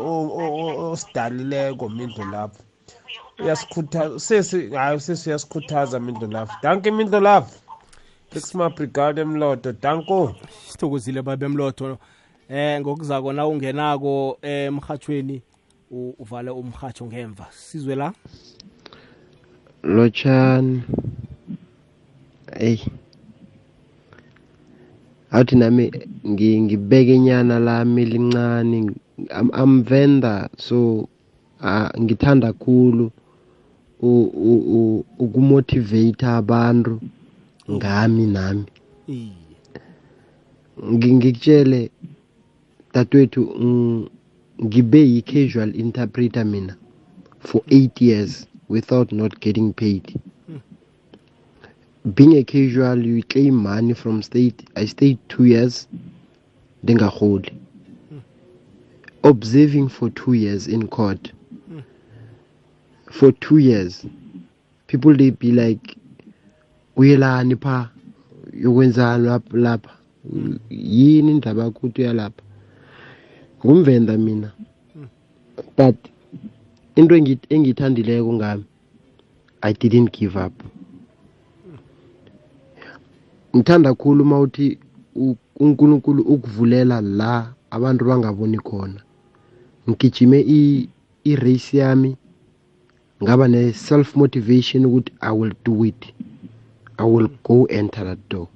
osidalileko 0.93 1.85
mindlu 1.97 2.25
lapho 2.33 2.63
uyasikhuthaza 3.43 4.19
sesi 4.21 4.69
hayi 4.71 5.01
sesi 5.01 5.29
uyasikhuthaza 5.31 6.01
mindlolavu 6.01 6.53
danke 6.63 6.91
mindlolavu 6.91 7.53
ekusimabrigade 8.37 9.21
emlodo 9.27 9.71
danko 9.83 10.19
sithokozile 10.69 11.21
babe 11.27 11.45
emlodo 11.47 11.99
eh 12.57 12.75
ngokuza 12.81 13.17
kona 13.25 13.43
ungenako 13.47 14.39
eh, 14.51 14.67
emhathweni 14.71 15.37
uvale 16.23 16.51
umhatsho 16.51 17.05
ngemva 17.07 17.47
sizwe 17.67 17.95
la 18.01 18.09
lotshani 19.83 20.81
eyi 22.67 22.81
awuthi 25.35 25.55
nami 25.61 25.85
ngibeke 26.65 27.13
inyana 27.19 27.59
lami 27.59 28.03
lincane 28.05 28.79
amvenda 29.61 30.49
so 30.57 31.09
uh, 31.67 31.89
ngithanda 32.01 32.53
khulu 32.53 33.11
cool. 33.11 33.11
ukumotivate 34.03 36.23
abantu 36.39 36.95
ngami 37.75 38.25
nami 38.37 38.65
ngikutshele 40.95 41.81
dadwethu 42.95 43.41
ngibe 44.67 45.01
yi-casual 45.13 45.71
interpreter 45.85 46.45
mina 46.53 46.75
for 47.49 47.63
eight 47.77 47.95
years 48.09 48.33
without 48.75 49.09
not 49.19 49.33
getting 49.45 49.71
paid 49.81 50.05
being 52.15 52.35
a 52.37 52.45
casual 52.45 52.99
you 53.09 53.23
claim 53.31 53.55
money 53.71 53.95
from 53.95 54.23
state 54.23 54.59
i 54.75 54.85
stayed 54.95 55.19
two 55.29 55.45
years 55.55 55.75
ndingaholi 56.83 57.51
observing 59.31 59.89
for 59.97 60.09
two 60.15 60.35
years 60.35 60.69
in 60.69 60.87
court 60.97 61.33
for 63.11 63.33
two 63.33 63.59
years 63.59 64.05
people 64.87 65.15
they 65.17 65.31
be 65.31 65.53
like 65.53 65.97
uyelani 66.97 67.57
pha 67.57 67.91
yokwenzani 68.53 69.27
lapha 69.27 69.57
lapha 69.59 69.91
yini 70.71 71.31
indaba 71.33 71.65
yakho 71.65 71.79
ukuthi 71.79 72.01
uyalapha 72.03 72.43
ngumvenda 73.65 74.19
mina 74.19 74.49
but 75.79 75.97
into 76.97 77.15
engiyithandileko 77.55 78.33
ngami 78.33 78.65
i 79.61 79.73
didn't 79.73 80.19
give 80.19 80.37
up 80.47 80.53
ngithanda 83.57 83.95
khulu 83.95 84.23
uma 84.23 84.41
uthi 84.41 84.79
unkulunkulu 85.57 86.23
ukuvulela 86.23 87.01
la 87.01 87.55
abantu 87.71 88.05
bangaboni 88.05 88.59
khona 88.59 89.01
ngigijime 89.89 90.41
i-race 91.27 91.77
yami 91.79 92.17
ngaba 93.25 93.49
ne-self 93.49 94.09
motivation 94.17 94.85
ukuthi 94.85 95.13
i 95.21 95.31
will 95.33 95.53
do 95.65 95.75
it 95.85 96.01
i 96.99 97.05
will 97.05 97.29
go 97.45 97.65
enter 97.81 98.05
that 98.05 98.19
door 98.31 98.47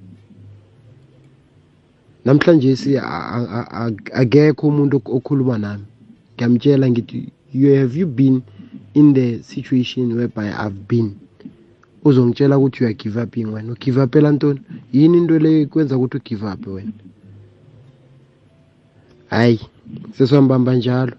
namhlanje 2.25 2.71
akekho 4.21 4.63
umuntu 4.71 4.97
okhuluma 5.17 5.57
nami 5.65 5.85
ngiyamtshela 6.35 6.85
ngithi 6.93 7.21
you 7.57 7.69
have 7.77 7.97
you 8.01 8.07
been 8.07 8.37
in 8.95 9.15
the 9.17 9.41
situation 9.43 10.05
whereby 10.17 10.53
i've 10.67 10.81
been 10.89 11.09
uzongitshela 12.05 12.55
ukuthi 12.61 12.81
uya-give 12.85 13.17
uping 13.25 13.47
wena 13.55 13.73
ugive 13.73 13.99
upela 14.05 14.29
ntoni 14.33 14.61
yini 14.93 15.17
into 15.19 15.39
leyo 15.39 15.67
kwenza 15.73 15.97
ukuthi 15.97 16.17
ugive 16.17 16.45
up 16.47 16.67
wena 16.67 16.93
hhayi 19.31 19.61
sesiwambamba 20.19 20.75
njalo 20.75 21.13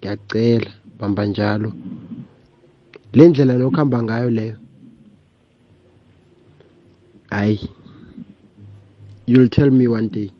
ngiyacela 0.00 0.70
bamba 1.00 1.26
njalo 1.26 1.72
le 3.12 3.28
ndlela 3.28 3.54
nokuhamba 3.56 4.02
ngayo 4.02 4.30
leyo 4.30 4.56
hayi 7.30 7.70
you'll 9.26 9.48
tell 9.48 9.70
me 9.70 9.88
one 9.88 10.08
day 10.10 10.30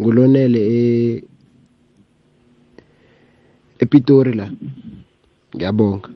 ngulonele 0.00 0.58
e, 0.70 1.24
epitori 3.78 4.32
la 4.34 4.50
ngiyabonga 5.56 6.08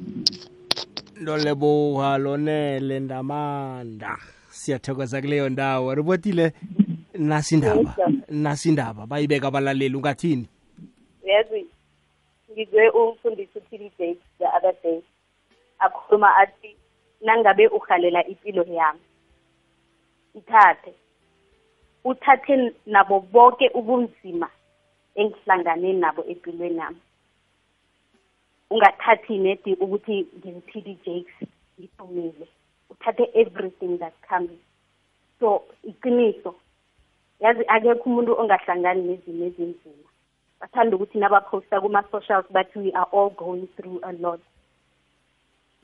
ndoleboha 1.21 2.19
lonele 2.19 3.01
ndamanda 3.01 4.19
siyathokoza 4.51 5.21
kuleyo 5.21 5.49
ndawo 5.49 5.95
ribotile 5.95 6.53
nasindaba 7.19 7.95
nasindaba 8.29 9.07
bayibeka 9.07 9.49
abalaleli 9.49 9.97
ungathini 9.97 10.47
yazi 11.25 11.67
ngizwe 12.53 12.89
umfundisi 12.89 13.59
uthilidate 13.59 14.28
the 14.41 14.47
other 14.57 14.73
day 14.83 15.03
akhuluma 15.81 16.37
athi 16.37 16.77
nangabe 17.21 17.67
uhalela 17.67 18.27
impilo 18.27 18.63
yami 18.65 19.01
ithathe 20.35 20.93
uthathe 22.05 22.73
nabo 22.87 23.21
bonke 23.33 23.67
ubunzima 23.79 24.49
engihlangane 25.21 25.91
nabo 26.03 26.21
empilweni 26.33 26.79
yami 26.83 27.01
ungathathi 28.73 29.35
nedi 29.47 29.71
ukuthi 29.85 30.15
ngiyi-pd 30.37 30.87
jakes 31.05 31.37
ngidumile 31.79 32.47
uthathe 32.93 33.25
everything 33.43 33.93
that 34.03 34.15
comes 34.29 34.59
so 35.39 35.49
iqiniso 35.91 36.53
yazi 37.43 37.63
akekho 37.75 38.05
umuntu 38.11 38.33
ongahlangani 38.41 39.01
nezimo 39.09 39.43
ezinzima 39.49 40.08
bathanda 40.61 40.97
ukuthi 40.97 41.19
nabaphosta 41.19 41.81
kuma-socials 41.81 42.47
bathi 42.51 42.77
we 42.79 42.93
are 42.93 43.09
all 43.13 43.31
going 43.31 43.69
through 43.77 44.01
a 44.03 44.13
lot 44.13 44.41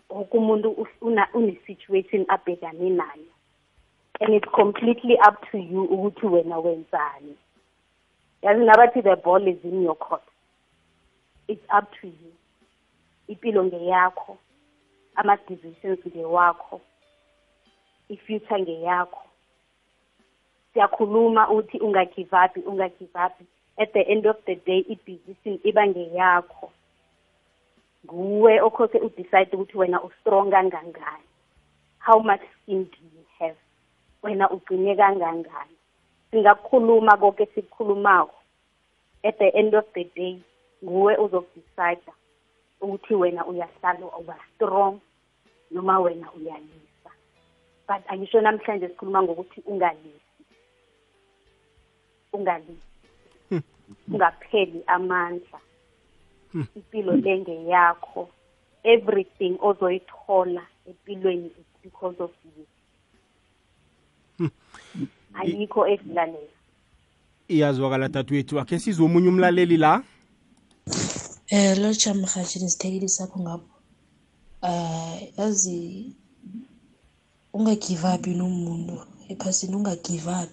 woke 0.08 0.32
umuntu 0.38 0.68
une-situation 1.38 2.24
abhekane 2.34 2.87
nayo 2.98 3.28
and 4.20 4.34
it's 4.34 4.48
completely 4.58 5.16
up 5.28 5.37
to 5.50 5.58
you 5.58 5.82
ukuthi 5.94 6.26
wena 6.26 6.58
wenzani 6.58 7.37
yazi 8.42 8.64
nabathi 8.64 9.02
the 9.02 9.16
ball 9.24 9.46
is 9.48 9.58
in 9.64 9.82
your 9.82 9.94
court 9.98 10.22
it's 11.48 11.66
up 11.78 11.90
to 12.00 12.06
you 12.06 12.32
impilo 13.28 13.64
ngeyakho 13.64 14.38
ama-decisions 15.16 15.98
ngewakho 16.06 16.80
i-future 18.10 18.58
ngeyakho 18.62 19.22
siyakhuluma 20.72 21.48
uthi 21.50 21.78
ungagive 21.78 22.37
up 22.44 22.56
ungagive 22.66 23.16
up 23.26 23.32
at 23.78 23.92
the 23.92 24.00
end 24.08 24.26
of 24.26 24.37
the 24.46 24.54
day 24.66 24.80
ibhizinisi 24.92 25.52
iba 25.68 25.82
ngeyakho 25.90 26.66
nguwe 28.06 28.52
okhokhe 28.66 28.98
udecide 29.06 29.50
ukuthi 29.56 29.76
wena 29.80 29.98
ustrong 30.08 30.46
kangangani 30.54 31.24
how 32.06 32.18
much 32.28 32.44
skin 32.62 32.80
do 32.92 33.00
you 33.14 33.24
have 33.38 33.56
wena 34.24 34.44
ugcine 34.54 34.92
kangangani 35.02 35.76
singakhuluma 36.30 37.14
konke 37.22 37.44
sikukhulumako 37.54 38.37
at 39.28 39.38
the 39.38 39.48
end 39.60 39.74
of 39.74 39.87
the 39.94 40.04
day 40.18 40.34
nguwe 40.84 41.12
uzokudecide 41.24 42.06
ukuthi 42.80 43.14
wena 43.14 43.42
uyahlala 43.46 44.06
uba 44.20 44.37
strong 44.54 45.00
noma 45.74 46.00
wena 46.00 46.30
uyalisa 46.37 47.10
but 47.88 48.02
angisho 48.06 48.40
namhlanje 48.40 48.88
sikhuluma 48.88 49.22
ngokuthi 49.22 49.60
ungalisi 49.66 50.20
ungalisi 52.32 52.93
ungapheli 54.09 54.83
amandla 54.87 55.61
hmm. 56.53 56.64
impilo 56.77 57.12
lengeyakho 57.25 58.23
everything 58.92 59.55
ozoyithola 59.68 60.62
empilweni 60.90 61.47
is 61.61 61.66
because 61.85 62.18
of 62.27 62.31
you 62.44 62.64
hmm. 64.38 64.51
ayikho 65.40 65.81
esilalela 65.92 66.55
iyazwakala 67.55 68.07
dadwethu 68.14 68.55
akhe 68.62 68.77
sizwe 68.83 69.05
omunye 69.09 69.29
umlaleli 69.33 69.77
la 69.85 69.92
eh 71.57 71.73
lo 71.83 71.90
chamhajini 72.03 72.68
sithekile 72.73 73.09
sakho 73.16 73.37
ngapho 73.44 73.73
eh 74.70 75.18
yazi 75.38 75.79
ungagive 77.57 78.07
up 78.14 78.25
nomuntu 78.38 78.97
ephasini 79.33 79.75
ungagive 79.81 80.31
up 80.42 80.53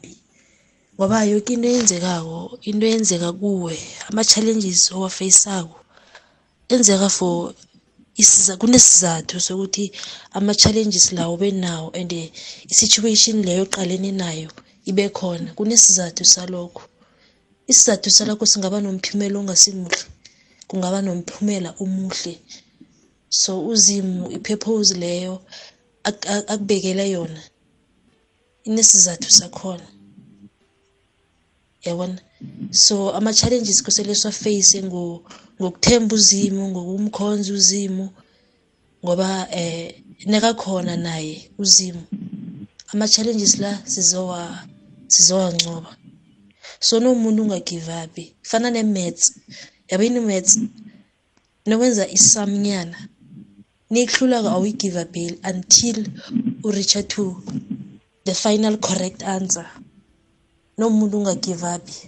ngoba 1.02 1.26
yonke 1.34 1.54
into 1.54 1.66
eyenzekako 1.74 2.40
into 2.68 2.86
eyenzeka 2.90 3.30
kuwe 3.42 3.76
ama-challenges 4.10 4.82
owafeyisako 4.98 5.76
enzeka 6.74 7.10
for 7.18 7.40
kunesizathu 8.62 9.36
sokuthi 9.48 9.86
ama-challenges 10.38 11.08
lawo 11.18 11.34
ube 11.36 11.50
nawo 11.64 11.88
and 12.00 12.12
i-situation 12.14 13.36
leyo 13.48 13.64
oqalene 13.66 14.12
nayo 14.22 14.50
ibe 14.90 15.06
khona 15.18 15.50
kunesizathu 15.58 16.24
salokho 16.36 16.84
isizathu 17.72 18.08
salokho 18.18 18.46
singaba 18.52 18.78
nomphumela 18.86 19.36
ongasimuhle 19.42 20.02
kungaba 20.70 20.98
nomphumela 21.08 21.70
omuhle 21.84 22.34
so 23.40 23.52
uzimu 23.72 24.24
i-purpose 24.36 24.92
leyo 25.04 25.34
akubekele 26.08 27.06
yona 27.16 27.42
inesizathu 28.70 29.30
sakhona 29.40 29.91
yabona 31.88 32.20
so 32.84 32.96
ama-challenges 33.18 33.82
kusele 33.84 34.14
siwaface 34.20 34.78
ngokuthemba 35.60 36.14
uzimu 36.20 36.64
ngokumkhonza 36.72 37.50
uzimu 37.60 38.06
ngoba 39.04 39.28
eh 39.64 39.74
nekakhona 40.32 40.94
naye 41.08 41.36
uzimu 41.64 42.04
ama-challenges 42.92 43.54
la 43.64 43.72
sizowa 43.94 44.42
sizowancoba 45.14 45.92
so 46.88 46.94
nomuntu 47.02 47.40
ungagive 47.44 47.92
up 48.04 48.16
fana 48.50 48.68
ne-maths 48.74 49.26
yabeni 49.92 50.18
i-maths 50.22 50.54
nowenza 51.70 52.04
isamnyana 52.18 52.98
nikuhlulaka 53.94 54.50
awuyi-give 54.56 54.98
up 55.04 55.14
until 55.52 55.98
uricha 56.68 57.02
to 57.14 57.24
the 58.28 58.34
final 58.44 58.74
correct 58.88 59.22
answer 59.38 59.68
nomuntu 60.82 61.14
ungagive 61.22 61.68
aphi 61.78 62.00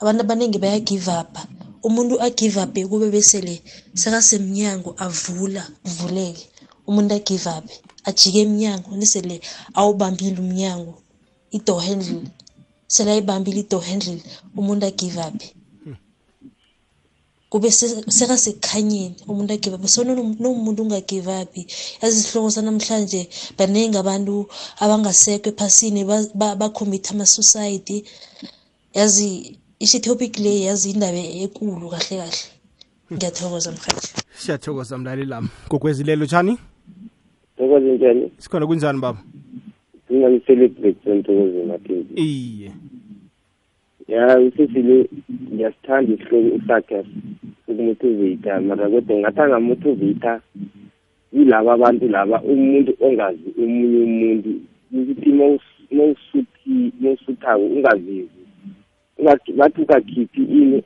abantu 0.00 0.20
abaningi 0.24 0.58
bayagive 0.64 1.12
apha 1.22 1.42
umuntu 1.86 2.14
agive 2.26 2.58
aphe 2.64 2.80
kube 2.90 3.06
besele 3.14 3.54
sekasemnyango 4.00 4.90
avula 5.04 5.62
kuvuleke 5.84 6.44
umuntu 6.88 7.10
agive 7.18 7.50
aphe 7.58 7.74
ajike 8.08 8.38
emnyango 8.46 8.88
nisele 9.00 9.36
awubambile 9.78 10.38
umnyango 10.44 10.92
i-door 11.56 11.80
handle 11.86 12.20
sele 12.94 13.08
ayibambile 13.12 13.58
i-door 13.64 13.84
handle 13.88 14.20
umuntu 14.60 14.82
agive 14.90 15.20
aphe 15.28 15.48
kube 17.48 17.70
sekasekukhanyeni 17.70 19.14
umuntu 19.28 19.52
agive 19.52 19.88
so 19.88 20.02
nomuntu 20.02 20.82
ungagive 20.82 21.30
up 21.42 21.52
yazihloko 22.02 22.50
sanamhlanje 22.56 23.20
baningi 23.58 23.96
abantu 24.02 24.36
abangasekwe 24.82 25.50
ephasini 25.54 26.00
bakhomitha 26.60 27.10
ama 27.14 27.26
society 27.26 28.02
yazi 28.98 29.58
isitopic 29.84 30.34
le 30.42 30.52
yazi 30.66 30.86
indaba 30.90 31.20
ekulu 31.46 31.86
kahle 31.94 32.14
kahle 32.22 32.38
ngiyathokoza 33.12 33.70
mhathi 33.72 34.06
siyathokoza 34.42 34.98
mlaleli 34.98 35.30
lami 35.30 35.48
gogwezilelo 35.70 36.26
tshani 36.26 36.58
thokoze 37.56 37.92
njani 37.94 38.32
sikhona 38.42 38.66
kunjani 38.66 38.98
baba 39.00 39.18
ngingamcelebrate 40.10 41.10
entokozini 41.10 42.10
iye 42.16 42.70
ya 44.08 44.38
usisile 44.40 44.96
ngiyasithanda 45.52 46.10
isihloko 46.14 46.58
sakhe 46.68 46.98
ukumotivata 47.70 48.52
mara 48.68 48.86
kodwa 48.92 49.14
ngathi 49.20 49.40
angamotivata 49.44 50.32
yilaba 51.34 51.70
abantu 51.76 52.04
laba 52.14 52.36
umuntu 52.52 52.90
ongazi 53.06 53.48
omunye 53.62 53.98
umuntu 54.08 54.50
ukuthi 54.98 55.30
mawusuthako 55.96 57.64
ungazizi 57.74 58.42
bathi 59.58 59.78
ungakhiphi 59.82 60.42
ini 60.58 60.78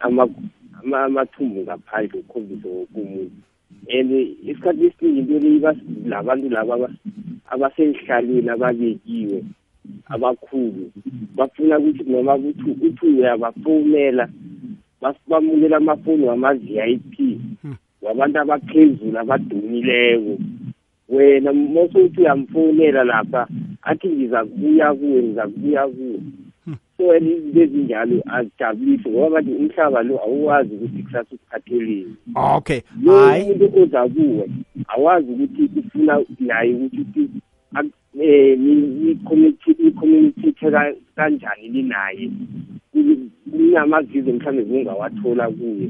amathumbu 1.07 1.61
ngaphandle 1.66 2.16
ukhombise 2.23 2.68
woke 2.75 2.97
umuntu 3.05 3.39
and 3.97 4.11
isikhathi 4.51 4.83
esiningi 4.89 5.21
into 5.21 5.35
leyi 5.43 5.59
labantu 6.11 6.47
laba 6.57 6.75
abasehlalweni 7.53 8.49
ababekiwe 8.55 9.39
abakhulu 10.14 10.83
bafuna 11.37 11.74
ukuthi 11.78 12.03
noma 12.12 12.35
kuthi 12.43 12.70
uthi 12.87 13.07
uyabafowunela 13.14 14.24
bamukela 15.31 15.76
amafoni 15.83 16.24
wama-v 16.28 16.66
i 16.78 16.95
p 17.11 17.41
hmm. 17.62 17.74
wabantu 18.05 18.37
abaphezulu 18.43 19.16
abadumileko 19.22 20.33
wena 21.14 21.51
moseuthi 21.74 22.18
uyamfowunela 22.22 23.01
lapha 23.11 23.43
athi 23.91 24.07
ngiza 24.12 24.39
kubuya 24.49 24.87
kuwe 24.99 25.18
ngiza 25.24 25.45
kubuya 25.53 25.83
kuwe 25.93 26.16
hmm. 26.64 26.76
so 26.97 27.05
and 27.14 27.26
izinto 27.35 27.59
ezinjalo 27.64 28.16
azijabulisi 28.35 29.07
ngoba 29.11 29.28
kanje 29.43 29.51
umhlaba 29.61 30.01
lo 30.09 30.14
awuwazi 30.26 30.72
ukuthi 30.76 31.01
kusasa 31.05 31.31
usiphatheleni 31.35 32.14
okay 32.57 32.81
umuntu 33.01 33.83
oza 33.83 34.03
kuwe 34.12 34.45
awazi 34.95 35.28
ukuthi 35.35 35.62
ufuna 35.81 36.12
naye 36.47 36.72
ukuthi 36.85 37.22
eh 38.21 38.57
ni-communicate 38.57 41.03
kanjani 41.16 41.66
ninaye 41.68 42.31
kunamazizwe 43.51 44.33
mhlawumbe 44.33 44.62
zingawathola 44.73 45.49
kuye 45.57 45.87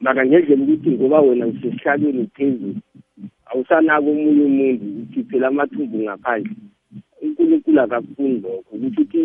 makangenzela 0.00 0.62
ukuthi 0.64 0.90
ngoba 0.90 1.20
wena 1.20 1.44
usesihlalweni 1.46 2.24
phezulu 2.36 2.76
awusanako 3.50 4.08
omunye 4.12 4.42
umuntu 4.50 4.86
ukhiphela 5.02 5.46
amathumbu 5.48 5.96
ngaphandle 5.98 6.54
unkulunkulu 7.22 7.80
akakufuni 7.80 8.36
lokho 8.44 8.72
ukuthi 8.86 9.22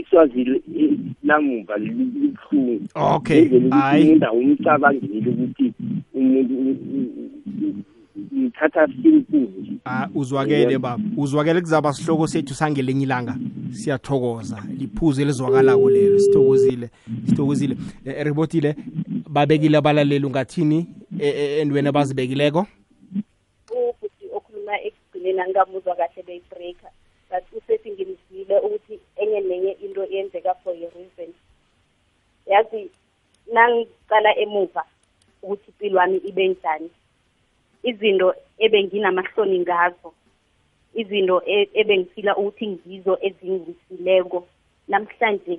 iswazi 0.00 0.40
lamuva 1.28 1.74
libuhlungu 1.82 2.74
okay 3.16 3.42
umuntu 3.58 4.24
awumcabangeli 4.28 5.18
ukuthi 5.30 5.66
umuntu 6.18 6.54
thatha 8.58 8.88
inkulu 9.04 9.78
ah 9.84 10.08
uzwakele 10.14 10.78
baba 10.78 11.02
uzwakele 11.16 11.60
kuzaba 11.60 11.92
sihloko 11.92 12.26
sethu 12.26 12.54
sangelinye 12.54 13.02
ilanga 13.02 13.36
siyathokoza 13.72 14.62
liphuzu 14.78 15.22
elizwakalako 15.22 15.90
lelo 15.90 16.18
sithokozile 16.18 16.88
sithokozile 17.26 17.76
e, 18.04 18.10
e, 18.10 18.24
ribotile 18.24 18.74
babekile 19.28 19.76
abalaleli 19.78 20.26
ungathini 20.26 20.86
endweni 21.60 21.86
e, 21.86 21.90
abazibekileko 21.90 22.66
ubhuti 23.70 24.24
okhuluma 24.36 24.74
ekugcineni 24.86 25.40
angingamuzwa 25.40 25.96
kahle 25.98 26.22
beyibreaker 26.22 26.90
but 27.30 27.44
usethi 27.62 27.90
ngimzile 27.90 28.56
ukuthi 28.64 29.00
enye 29.20 29.40
nenye 29.40 29.70
into 29.84 30.02
yenzeka 30.12 30.54
for 30.54 30.72
a 30.72 30.88
reason 30.94 31.30
yazi 32.46 32.90
nangicala 33.52 34.36
emuva 34.38 34.82
ukuthi 35.42 35.66
impilo 35.70 35.98
wami 35.98 36.16
ibe 36.16 36.48
njani 36.48 36.90
izinto 37.82 38.34
ebenginamahloni 38.58 39.58
ngazo 39.64 40.08
izinto 41.00 41.36
e- 41.56 41.70
ebengifisa 41.80 42.32
ukuthi 42.40 42.64
ngizo 42.74 43.14
ezingisileko 43.26 44.38
namhlanje 44.90 45.54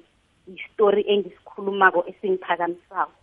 isitori 0.53 1.01
engisikhulumako 1.13 1.99
esingiphakamisako 2.11 3.17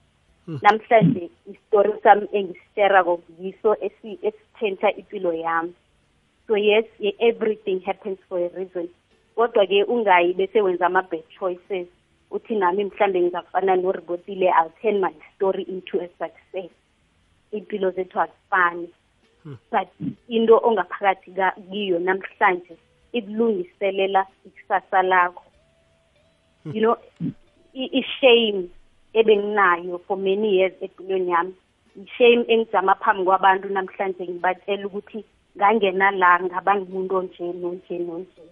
hmm. 0.46 0.58
namhlanje 0.66 1.24
isitori 1.50 1.92
sami 2.04 2.26
engisiterako 2.38 3.12
yiso 3.40 3.70
esithentsha 4.26 4.88
impilo 5.00 5.30
yami 5.44 5.74
so 6.46 6.54
yes 6.68 6.84
everything 7.28 7.78
happens 7.88 8.18
for 8.28 8.38
a 8.46 8.48
reason 8.58 8.86
kodwa-ke 9.36 9.78
ungayi 9.94 10.30
bese 10.38 10.58
wenza 10.66 10.84
ama-bad 10.90 11.24
choices 11.38 11.86
uthi 12.36 12.54
nami 12.60 12.82
mhlambe 12.90 13.18
ngizafana 13.22 13.72
noribotile 13.82 14.48
i'll 14.58 14.72
turn 14.80 14.96
my 15.04 15.14
story 15.34 15.62
into 15.74 15.94
a 16.06 16.08
success 16.20 16.70
impilo 17.58 17.88
zethu 17.96 18.16
azifani 18.24 18.86
but 19.72 19.88
into 20.34 20.52
ongaphakathi 20.68 21.30
kiyo 21.70 21.96
namhlanje 22.06 22.74
ikulungiselela 23.18 24.22
ikusasa 24.46 24.98
lakho 25.12 25.46
you 26.74 26.80
know 26.84 26.94
i-shame 28.00 28.60
ebenginayo 29.20 29.94
for 30.06 30.16
many 30.28 30.48
years 30.58 30.74
empilweni 30.86 31.30
yami 31.34 31.52
i-shame 32.04 32.42
engijama 32.52 32.92
phambi 33.02 33.22
kwabantu 33.28 33.66
namhlanje 33.76 34.22
ngibatshela 34.30 34.84
ukuthi 34.88 35.20
ngangena 35.56 36.06
la 36.20 36.30
ngaba 36.44 36.72
ngimuntu 36.78 37.12
onje 37.20 37.44
nonje 37.62 37.96
nonje 38.08 38.44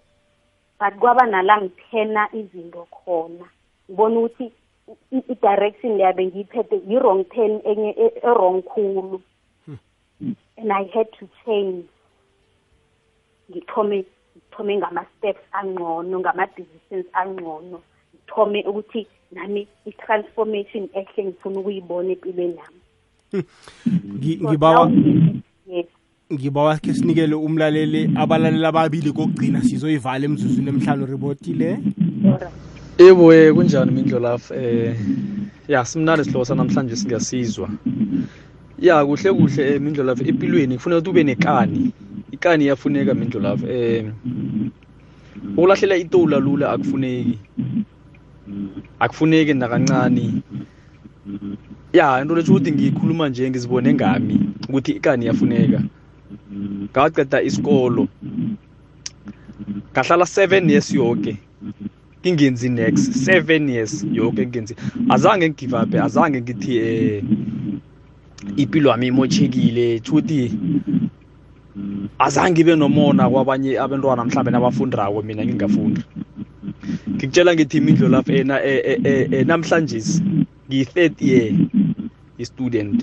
but 0.80 0.93
kwaba 1.01 1.24
nala 1.32 1.55
ngiphena 1.62 2.22
izinto 2.41 2.82
khona 2.97 3.47
ngibona 3.88 4.16
ukuthi 4.20 4.47
i-direction 5.32 5.93
leyabe 5.99 6.22
ngiyiphethe 6.28 6.76
yi-wrong 6.88 7.22
turn 7.32 7.53
enye 7.70 7.91
e-wrong 8.05 8.59
e-, 8.61 8.64
e-, 8.66 8.68
khulu 8.70 9.18
and 10.59 10.73
I 10.73 10.83
had 10.95 11.07
to 11.21 11.29
change 11.45 11.85
ngithome 13.53 13.99
ngithome 14.35 14.75
ngama 14.79 15.03
steps 15.18 15.45
angcono 15.61 16.16
ngama 16.21 16.45
decisions 16.57 17.07
angcono 17.21 17.55
ngithome 18.14 18.64
ukuthi 18.71 19.01
nami 19.35 19.62
i-transformation 19.91 20.85
ehle 21.01 21.21
ngifuna 21.27 21.59
ukuyibona 21.61 22.11
empilweni 22.14 22.55
nami 22.61 22.81
ngibawa 24.45 24.85
ngibawa 26.35 26.73
ke 26.85 26.91
sinikele 26.99 27.35
umlaleli 27.47 28.03
abalaleli 28.23 28.66
ababili 28.73 29.11
kokugcina 29.16 29.59
sizoyivala 29.68 30.23
emzuzwini 30.29 30.68
emhlanu 30.75 31.05
ribotile 31.12 31.68
eboye 33.09 33.43
eh, 33.47 33.55
kunjani 33.55 33.91
mindlolaf 33.97 34.45
um 34.51 34.57
eh, 34.61 34.95
ya 35.73 35.81
simnandi 35.89 36.25
sihloko 36.25 36.45
sanamhlanje 36.45 36.97
singasizwa 36.97 37.68
ya 38.81 39.07
kuhle 39.07 39.33
kuhle 39.33 39.74
eh, 39.74 39.81
mindlolavu 39.81 40.24
empilweni 40.28 40.74
kufuna 40.74 40.97
ukuthi 40.97 41.11
ube 41.11 41.24
nekani 41.24 41.91
ikani 42.33 42.64
iyafuneka 42.64 43.14
mindlolavu 43.14 43.66
um 43.66 43.72
eh, 43.72 44.07
ukulahlela 45.57 45.97
itula 45.97 46.39
lula 46.39 46.70
akufuneki 46.72 47.39
akufuneki 48.99 49.55
nakancane 49.55 50.33
ya 51.93 52.20
into 52.22 52.35
letho 52.35 52.53
ukuthi 52.53 52.72
ngikhuluma 52.72 53.28
nje 53.28 53.51
ngizibone 53.51 53.95
ngami 53.95 54.41
ukuthi 54.68 54.93
ikani 54.97 55.24
iyafuneka 55.24 55.81
ngaqeda 56.93 57.43
isikolo 57.43 58.09
ngahlala 59.93 60.24
7 60.24 60.70
years 60.70 60.91
yonke 60.95 61.37
ngingenzi 62.26 62.68
next 62.68 63.28
7 63.28 63.61
years 63.70 63.93
yonke 64.12 64.41
ngingenzi 64.43 64.74
azange 65.14 65.49
ngigive 65.49 65.76
up 65.76 65.91
azange 66.07 66.41
ngithi 66.41 66.72
um 67.20 67.49
impilo 68.62 68.90
yami 68.90 69.06
imochekile 69.08 69.86
futhi 70.06 70.50
azange 72.18 72.61
ibe 72.61 72.74
nomona 72.76 73.24
kwabanye 73.30 73.76
abantwana 73.84 74.24
mhlawumbe 74.24 74.50
nabafundrako 74.52 75.22
mina 75.22 75.42
ngingafundi 75.44 76.02
ngikutshela 77.16 77.54
ngithi 77.54 77.76
imindlo 77.80 78.06
lapha 78.08 78.32
ena 78.40 78.56
e, 78.70 78.72
e, 79.11 79.28
e, 79.36 79.44
namhlanje 79.48 79.98
ngiyi-third 80.66 81.14
year 81.22 81.48
i-student 82.42 82.98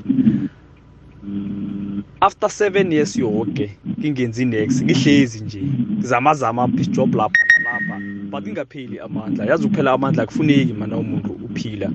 after 2.27 2.49
seven 2.49 2.91
years 2.91 3.15
yonke 3.15 3.67
ngingenzi 3.99 4.45
next 4.45 4.77
ngihlezi 4.85 5.43
nje 5.45 5.61
ngizamazama 5.97 6.67
job 6.91 7.15
lapha 7.15 7.41
nalapha 7.63 7.97
but 8.31 8.41
ngingapheli 8.43 8.99
amandla 8.99 9.45
yazi 9.45 9.65
ukuphela 9.65 9.91
amandla 9.91 10.23
akufuneki 10.23 10.73
mana 10.73 10.97
umuntu 10.97 11.31
uphila 11.45 11.89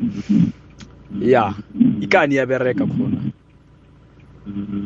ya 1.20 1.54
ikani 2.00 2.34
iyabereka 2.34 2.86
khona 2.86 3.18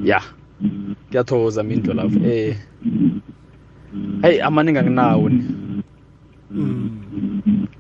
ya 0.05 0.21
ngiyathokoza 1.09 1.61
mina 1.67 1.75
indlo 1.79 1.93
lapho 1.99 2.19
eh 2.39 2.55
hayi 4.23 4.37
amaningi 4.49 4.79
anginawo 4.81 5.29
ni 5.29 5.43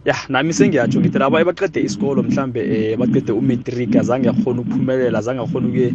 ya 0.08 0.14
nami 0.32 0.52
sengiyatsho 0.58 0.98
ngithi 1.00 1.18
laba 1.22 1.36
ebaqede 1.42 1.78
isikolo 1.86 2.20
mhlambe 2.28 2.60
um 2.94 2.98
baqede 3.00 3.30
umatric 3.40 3.90
azange 4.02 4.28
akhona 4.32 4.58
ukuphumelela 4.62 5.16
azange 5.20 5.40
akhona 5.44 5.66
ukuye 5.70 5.88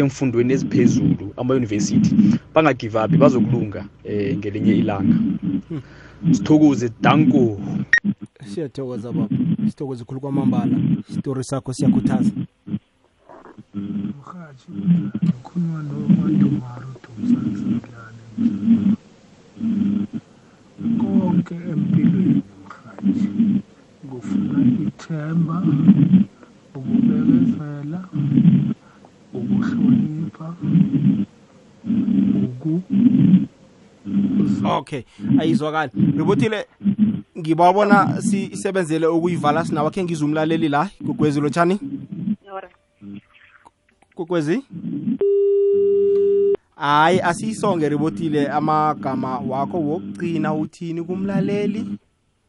emfundweni 0.00 0.50
eziphezulu 0.56 1.24
amayunivesithi 1.40 2.10
bangagive 2.54 2.98
uphi 3.04 3.16
bazokulunga 3.22 3.80
um 3.80 4.36
ngelinye 4.38 4.74
ilanga 4.82 5.16
sithokoze 6.36 6.86
danko 7.04 7.44
siyathokoza 8.50 9.08
baba 9.16 9.28
sithokoze 9.70 10.02
khulu 10.08 10.18
kwamambala 10.22 10.74
isitori 11.10 11.44
sakho 11.50 11.70
siyakhuthaza 11.78 12.32
murhatshi 13.74 14.66
kukhulunywa 15.42 15.82
noMadumaro 15.82 16.88
Dumzansi 17.02 17.80
Mngiyane 18.38 20.10
konke 20.98 21.54
empilweni 21.54 22.42
mrhatshi 22.64 23.62
kufuna 24.10 24.58
ithemba 24.88 25.62
ukubekezela 26.74 28.00
ukuhlonipha 29.34 30.54
uku 32.44 32.80
okay 34.64 35.02
ayizwakali 35.38 35.92
ributile 36.16 36.66
ngibabona 37.38 38.22
sisebenzele 38.22 39.06
ukuyivala 39.06 39.64
sinawa 39.64 39.90
khe 39.90 40.04
ngizumlaleli 40.04 40.68
la 40.68 40.90
igugwezi 41.00 41.40
lotshani 41.40 41.80
kokwezi 44.16 44.64
hayi 46.76 47.20
asiyisonge 47.20 47.88
ribotile 47.88 48.48
amagama 48.48 49.38
wakho 49.48 49.78
wokugcina 49.80 50.54
uthini 50.54 51.02
kumlaleli 51.02 51.84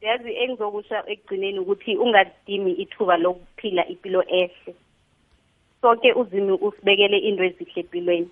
yazi 0.02 0.32
engizokusha 0.36 1.04
ekugcineni 1.08 1.60
ukuthi 1.60 1.98
ungadimi 1.98 2.72
ithuba 2.84 3.16
lokuphila 3.18 3.84
impilo 3.88 4.22
ehle 4.40 4.74
sonke 5.82 6.10
uzimi 6.20 6.52
usibekele 6.66 7.18
into 7.28 7.44
ezihle 7.48 7.72
empilweni 7.82 8.30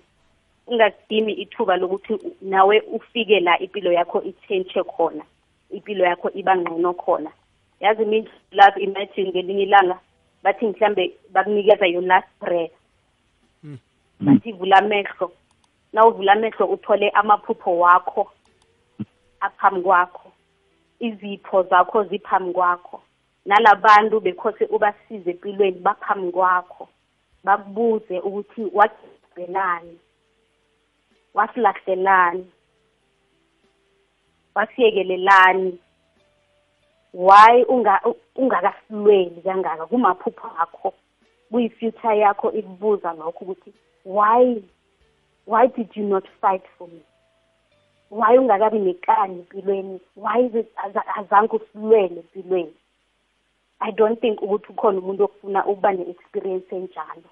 ungadimi 0.70 1.32
ithuba 1.32 1.76
lokuthi 1.76 2.14
nawe 2.42 2.80
ufike 2.96 3.40
la 3.40 3.54
impilo 3.64 3.92
yakho 3.92 4.18
itshentshe 4.30 4.82
khona 4.92 5.24
impilo 5.76 6.02
yakho 6.10 6.28
iba 6.40 6.52
ngcono 6.60 6.90
khona 7.02 7.30
yazi 7.82 8.04
mindlulapo 8.10 8.78
imagine 8.80 9.28
ngelinye 9.30 9.62
ilanga 9.62 9.96
bathi 10.42 10.64
mhlambe 10.66 11.04
bakunikeza 11.32 11.86
your 11.94 12.04
last 12.12 12.28
breath 12.40 12.72
bathi 14.20 14.52
vula 14.52 14.76
amehlo 14.76 15.26
na 15.92 16.06
uvula 16.06 16.32
amehlo 16.32 16.64
uthole 16.66 17.08
amaphupho 17.20 17.72
wakho 17.78 18.22
aphambi 19.40 19.82
kwakho 19.82 20.28
izipho 21.06 21.58
zakho 21.70 21.98
ziphambi 22.04 22.52
kwakho 22.52 23.02
nalabantu 23.48 24.20
bekhose 24.24 24.64
ubasize 24.76 25.30
empilweni 25.34 25.78
baphambi 25.86 26.30
kwakho 26.36 26.82
bakubuze 27.46 28.14
ukuthi 28.26 28.62
wagebelani 28.78 29.98
wasilahlelani 31.36 32.44
wasiyekelelani 34.56 35.78
why 37.26 37.54
ungakasilweli 38.40 39.38
kangaka 39.46 39.86
kumaphupho 39.86 40.48
akho 40.64 40.94
kuyi-future 41.54 42.14
yakho 42.24 42.48
ikubuza 42.60 43.08
lokho 43.20 43.42
ukuthi 43.44 43.70
why 44.16 44.44
why 45.50 45.64
did 45.74 45.88
you 45.96 46.02
not 46.14 46.24
fight 46.40 46.64
for 46.78 46.88
me 46.88 47.00
why 48.10 48.38
ungakabi 48.38 48.78
nekani 48.78 49.38
empilweni 49.38 50.00
why 50.16 50.50
azange 51.16 51.56
usilwele 51.56 52.16
empilweni 52.22 52.74
i 53.80 53.92
don't 53.92 54.20
think 54.20 54.42
ukuthi 54.44 54.66
ukhona 54.72 54.98
umuntu 54.98 55.24
okufuna 55.24 55.60
ukuba 55.66 55.92
ne-experience 55.92 56.76
enjalo 56.76 57.30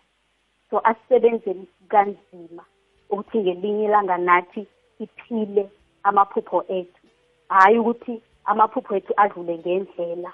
so 0.70 0.76
asisebenzeni 0.90 1.66
kanzima 1.88 2.64
ukuthi 3.10 3.38
ngelinye 3.38 3.84
ilanga 3.84 4.18
nathi 4.18 4.66
iphile 5.04 5.68
amaphupho 6.02 6.64
ethu 6.78 7.04
hhayi 7.48 7.78
ukuthi 7.78 8.14
amaphupho 8.44 8.96
ethu 8.96 9.12
adlule 9.16 9.58
ngendlela 9.58 10.32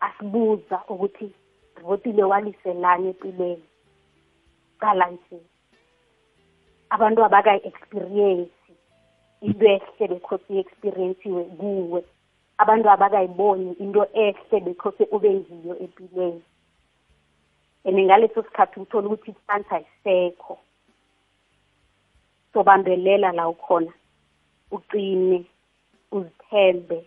asibuza 0.00 0.82
ukuthi 0.88 1.28
votile 1.82 2.24
waliselana 2.24 3.06
empilweni 3.08 3.64
cala 4.80 5.06
nje 5.10 5.40
abantu 6.90 7.20
abakayi-experience 7.24 8.50
into 9.40 9.64
ehle 9.72 10.08
bekhosi 10.08 10.52
i-experiensiwe 10.56 11.44
kuwe 11.58 12.00
abantu 12.62 12.86
abakayiboni 12.90 13.72
into 13.84 14.02
ehle 14.22 14.56
bekhosi 14.66 15.02
ube 15.14 15.28
yiyo 15.30 15.74
empilweni 15.84 16.42
and 17.86 17.98
ngaleso 17.98 18.42
sikhathi 18.42 18.80
uthola 18.80 19.08
ukuthi 19.08 19.30
isandla 19.36 19.80
isekho 19.80 20.58
sobambelela 22.52 23.32
la 23.32 23.48
ukhona 23.48 23.92
uqine 24.76 25.44
uzithembe 26.12 27.04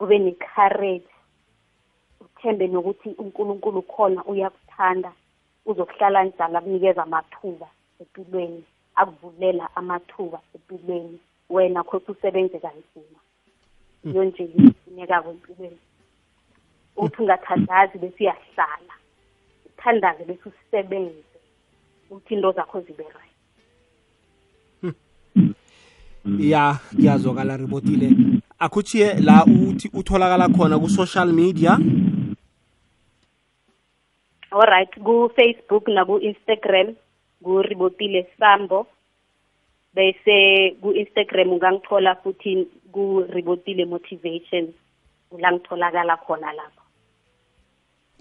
ube 0.00 0.18
ne-courage 0.18 1.08
sithembe 2.36 2.66
nokuthi 2.66 3.08
uNkulunkulu 3.18 3.82
khona 3.82 4.24
uyakuthanda 4.24 5.12
uzokuhlala 5.66 6.24
njalo 6.24 6.58
akunikeza 6.58 7.02
amathuba 7.02 7.66
empilweni 8.00 8.64
akuvulela 8.94 9.68
amathuba 9.76 10.40
empilweni 10.54 11.18
wena 11.50 11.84
khosi 11.84 12.10
usebenze 12.10 12.58
kanzima 12.58 13.20
hmm. 14.02 14.12
iyo 14.12 14.24
nje 14.24 14.50
ifunekako 14.86 15.30
empilweni 15.30 15.78
uthi 16.96 17.22
ungathandazi 17.22 17.98
bese 17.98 18.16
uyahlala 18.20 18.94
uthandaze 19.66 20.24
bese 20.24 20.40
usebenze 20.48 21.24
uthi 22.10 22.34
into 22.34 22.52
zakho 22.52 22.80
zibe 22.80 23.02
right 23.04 23.22
hmm. 24.80 25.52
ya 26.38 26.78
kuyazwakala 26.96 27.56
ribotile 27.56 28.10
akhuthiye 28.58 29.14
la 29.14 29.44
uthi 29.44 29.90
utholakala 29.94 30.48
khona 30.48 30.78
ku-social 30.78 31.32
media 31.32 31.78
alright 34.52 34.90
ku 35.02 35.26
Facebook 35.34 35.88
naku 35.90 36.22
Instagram 36.22 36.94
ngu 37.42 37.62
Ribotile 37.66 38.26
Sambo 38.38 38.86
bese 39.94 40.74
ku 40.80 40.94
Instagram 40.94 41.58
ungangithola 41.58 42.14
futhi 42.22 42.66
ku 42.94 43.26
Ribotile 43.26 43.84
Motivation 43.88 44.70
ulangitholakala 45.34 46.14
khona 46.22 46.50
lapho 46.54 46.82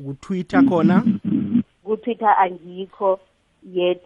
ku 0.02 0.18
Twitter 0.18 0.66
khona 0.66 1.06
ku 1.86 1.94
Twitter 2.02 2.34
angikho 2.42 3.22
yet 3.70 4.02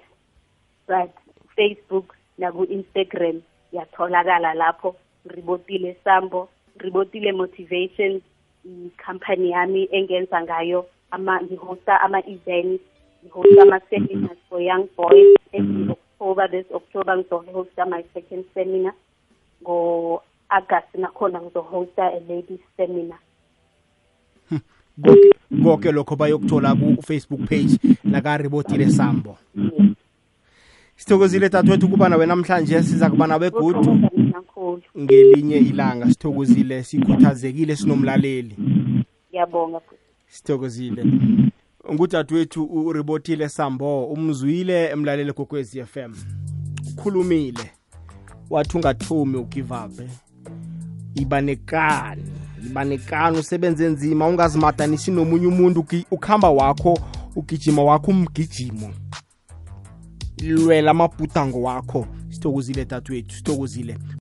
but 0.87 1.15
Facebook 1.55 2.11
naku 2.37 2.67
Instagram 2.67 3.39
yatholakala 3.71 4.51
lapho 4.59 4.95
Ribotile 5.23 5.95
Sambo 6.03 6.51
Ribotile 6.83 7.31
Motivation 7.31 8.19
i 8.67 8.91
company 8.99 9.55
yami 9.55 9.87
engenza 9.95 10.35
ngayo 10.43 10.83
ama 11.11 11.41
ngihosta 11.41 12.01
ama 12.01 12.19
events 12.27 12.83
ngihosta 13.25 13.61
ama 13.61 13.79
seminars 13.89 14.37
for 14.49 14.61
young 14.61 14.87
boys 14.97 15.35
every 15.53 15.65
mm-hmm. 15.73 15.91
October 15.91 16.47
this 16.51 16.65
October 16.75 17.17
ngizohosta 17.17 17.85
my 17.85 18.03
second 18.13 18.45
seminar 18.53 18.93
ngo 19.63 20.21
August 20.49 20.95
nakhona 20.97 21.41
ngizohosta 21.41 22.03
a 22.03 22.19
ladies 22.29 22.59
seminar 22.77 23.17
konke 25.63 25.91
lokho 25.91 26.15
bayokuthola 26.15 26.75
ku 26.75 27.01
Facebook 27.01 27.39
page 27.49 27.77
lakaribotile 28.11 28.89
sambo 28.89 29.37
sithokozile 30.95 31.49
tatwethu 31.49 31.89
kuba 31.89 32.09
nawe 32.09 32.25
namhlanje 32.25 32.83
siza 32.83 33.09
kuba 33.09 33.27
nawe 33.27 33.49
gudu 33.49 33.99
ngelinye 34.99 35.57
ilanga 35.57 36.05
sithokozile 36.05 36.83
sikhuthazekile 36.83 37.75
sinomlaleli 37.75 38.55
ngiyabonga 39.29 39.81
sithokozile 40.29 41.05
ngudadewethu 41.93 42.63
uRibothile 42.63 43.49
Sambo 43.49 44.05
umzwile 44.07 44.85
emlaleli 44.89 45.33
kokwezi 45.33 45.83
FM 45.83 46.13
ukhulumile 46.97 47.71
wathi 48.49 48.77
ungathumi 48.77 49.37
ugive 49.37 49.73
up 49.75 50.01
ibanekani 51.15 52.23
ibanekani 52.65 53.37
usebenze 53.39 53.87
nzima 53.89 54.27
ungazimadanisi 54.27 55.11
nomunye 55.11 55.47
umuntu 55.47 55.85
ukuhamba 56.11 56.49
wakho 56.49 56.99
ugijima 57.35 57.83
wakho 57.83 58.11
umgijimo 58.11 58.93
lwela 60.41 60.91
amabhudango 60.91 61.61
wakho 61.61 62.07
sithokozile 62.29 62.85
dadewethu 62.85 63.35
sithokozile 63.35 63.97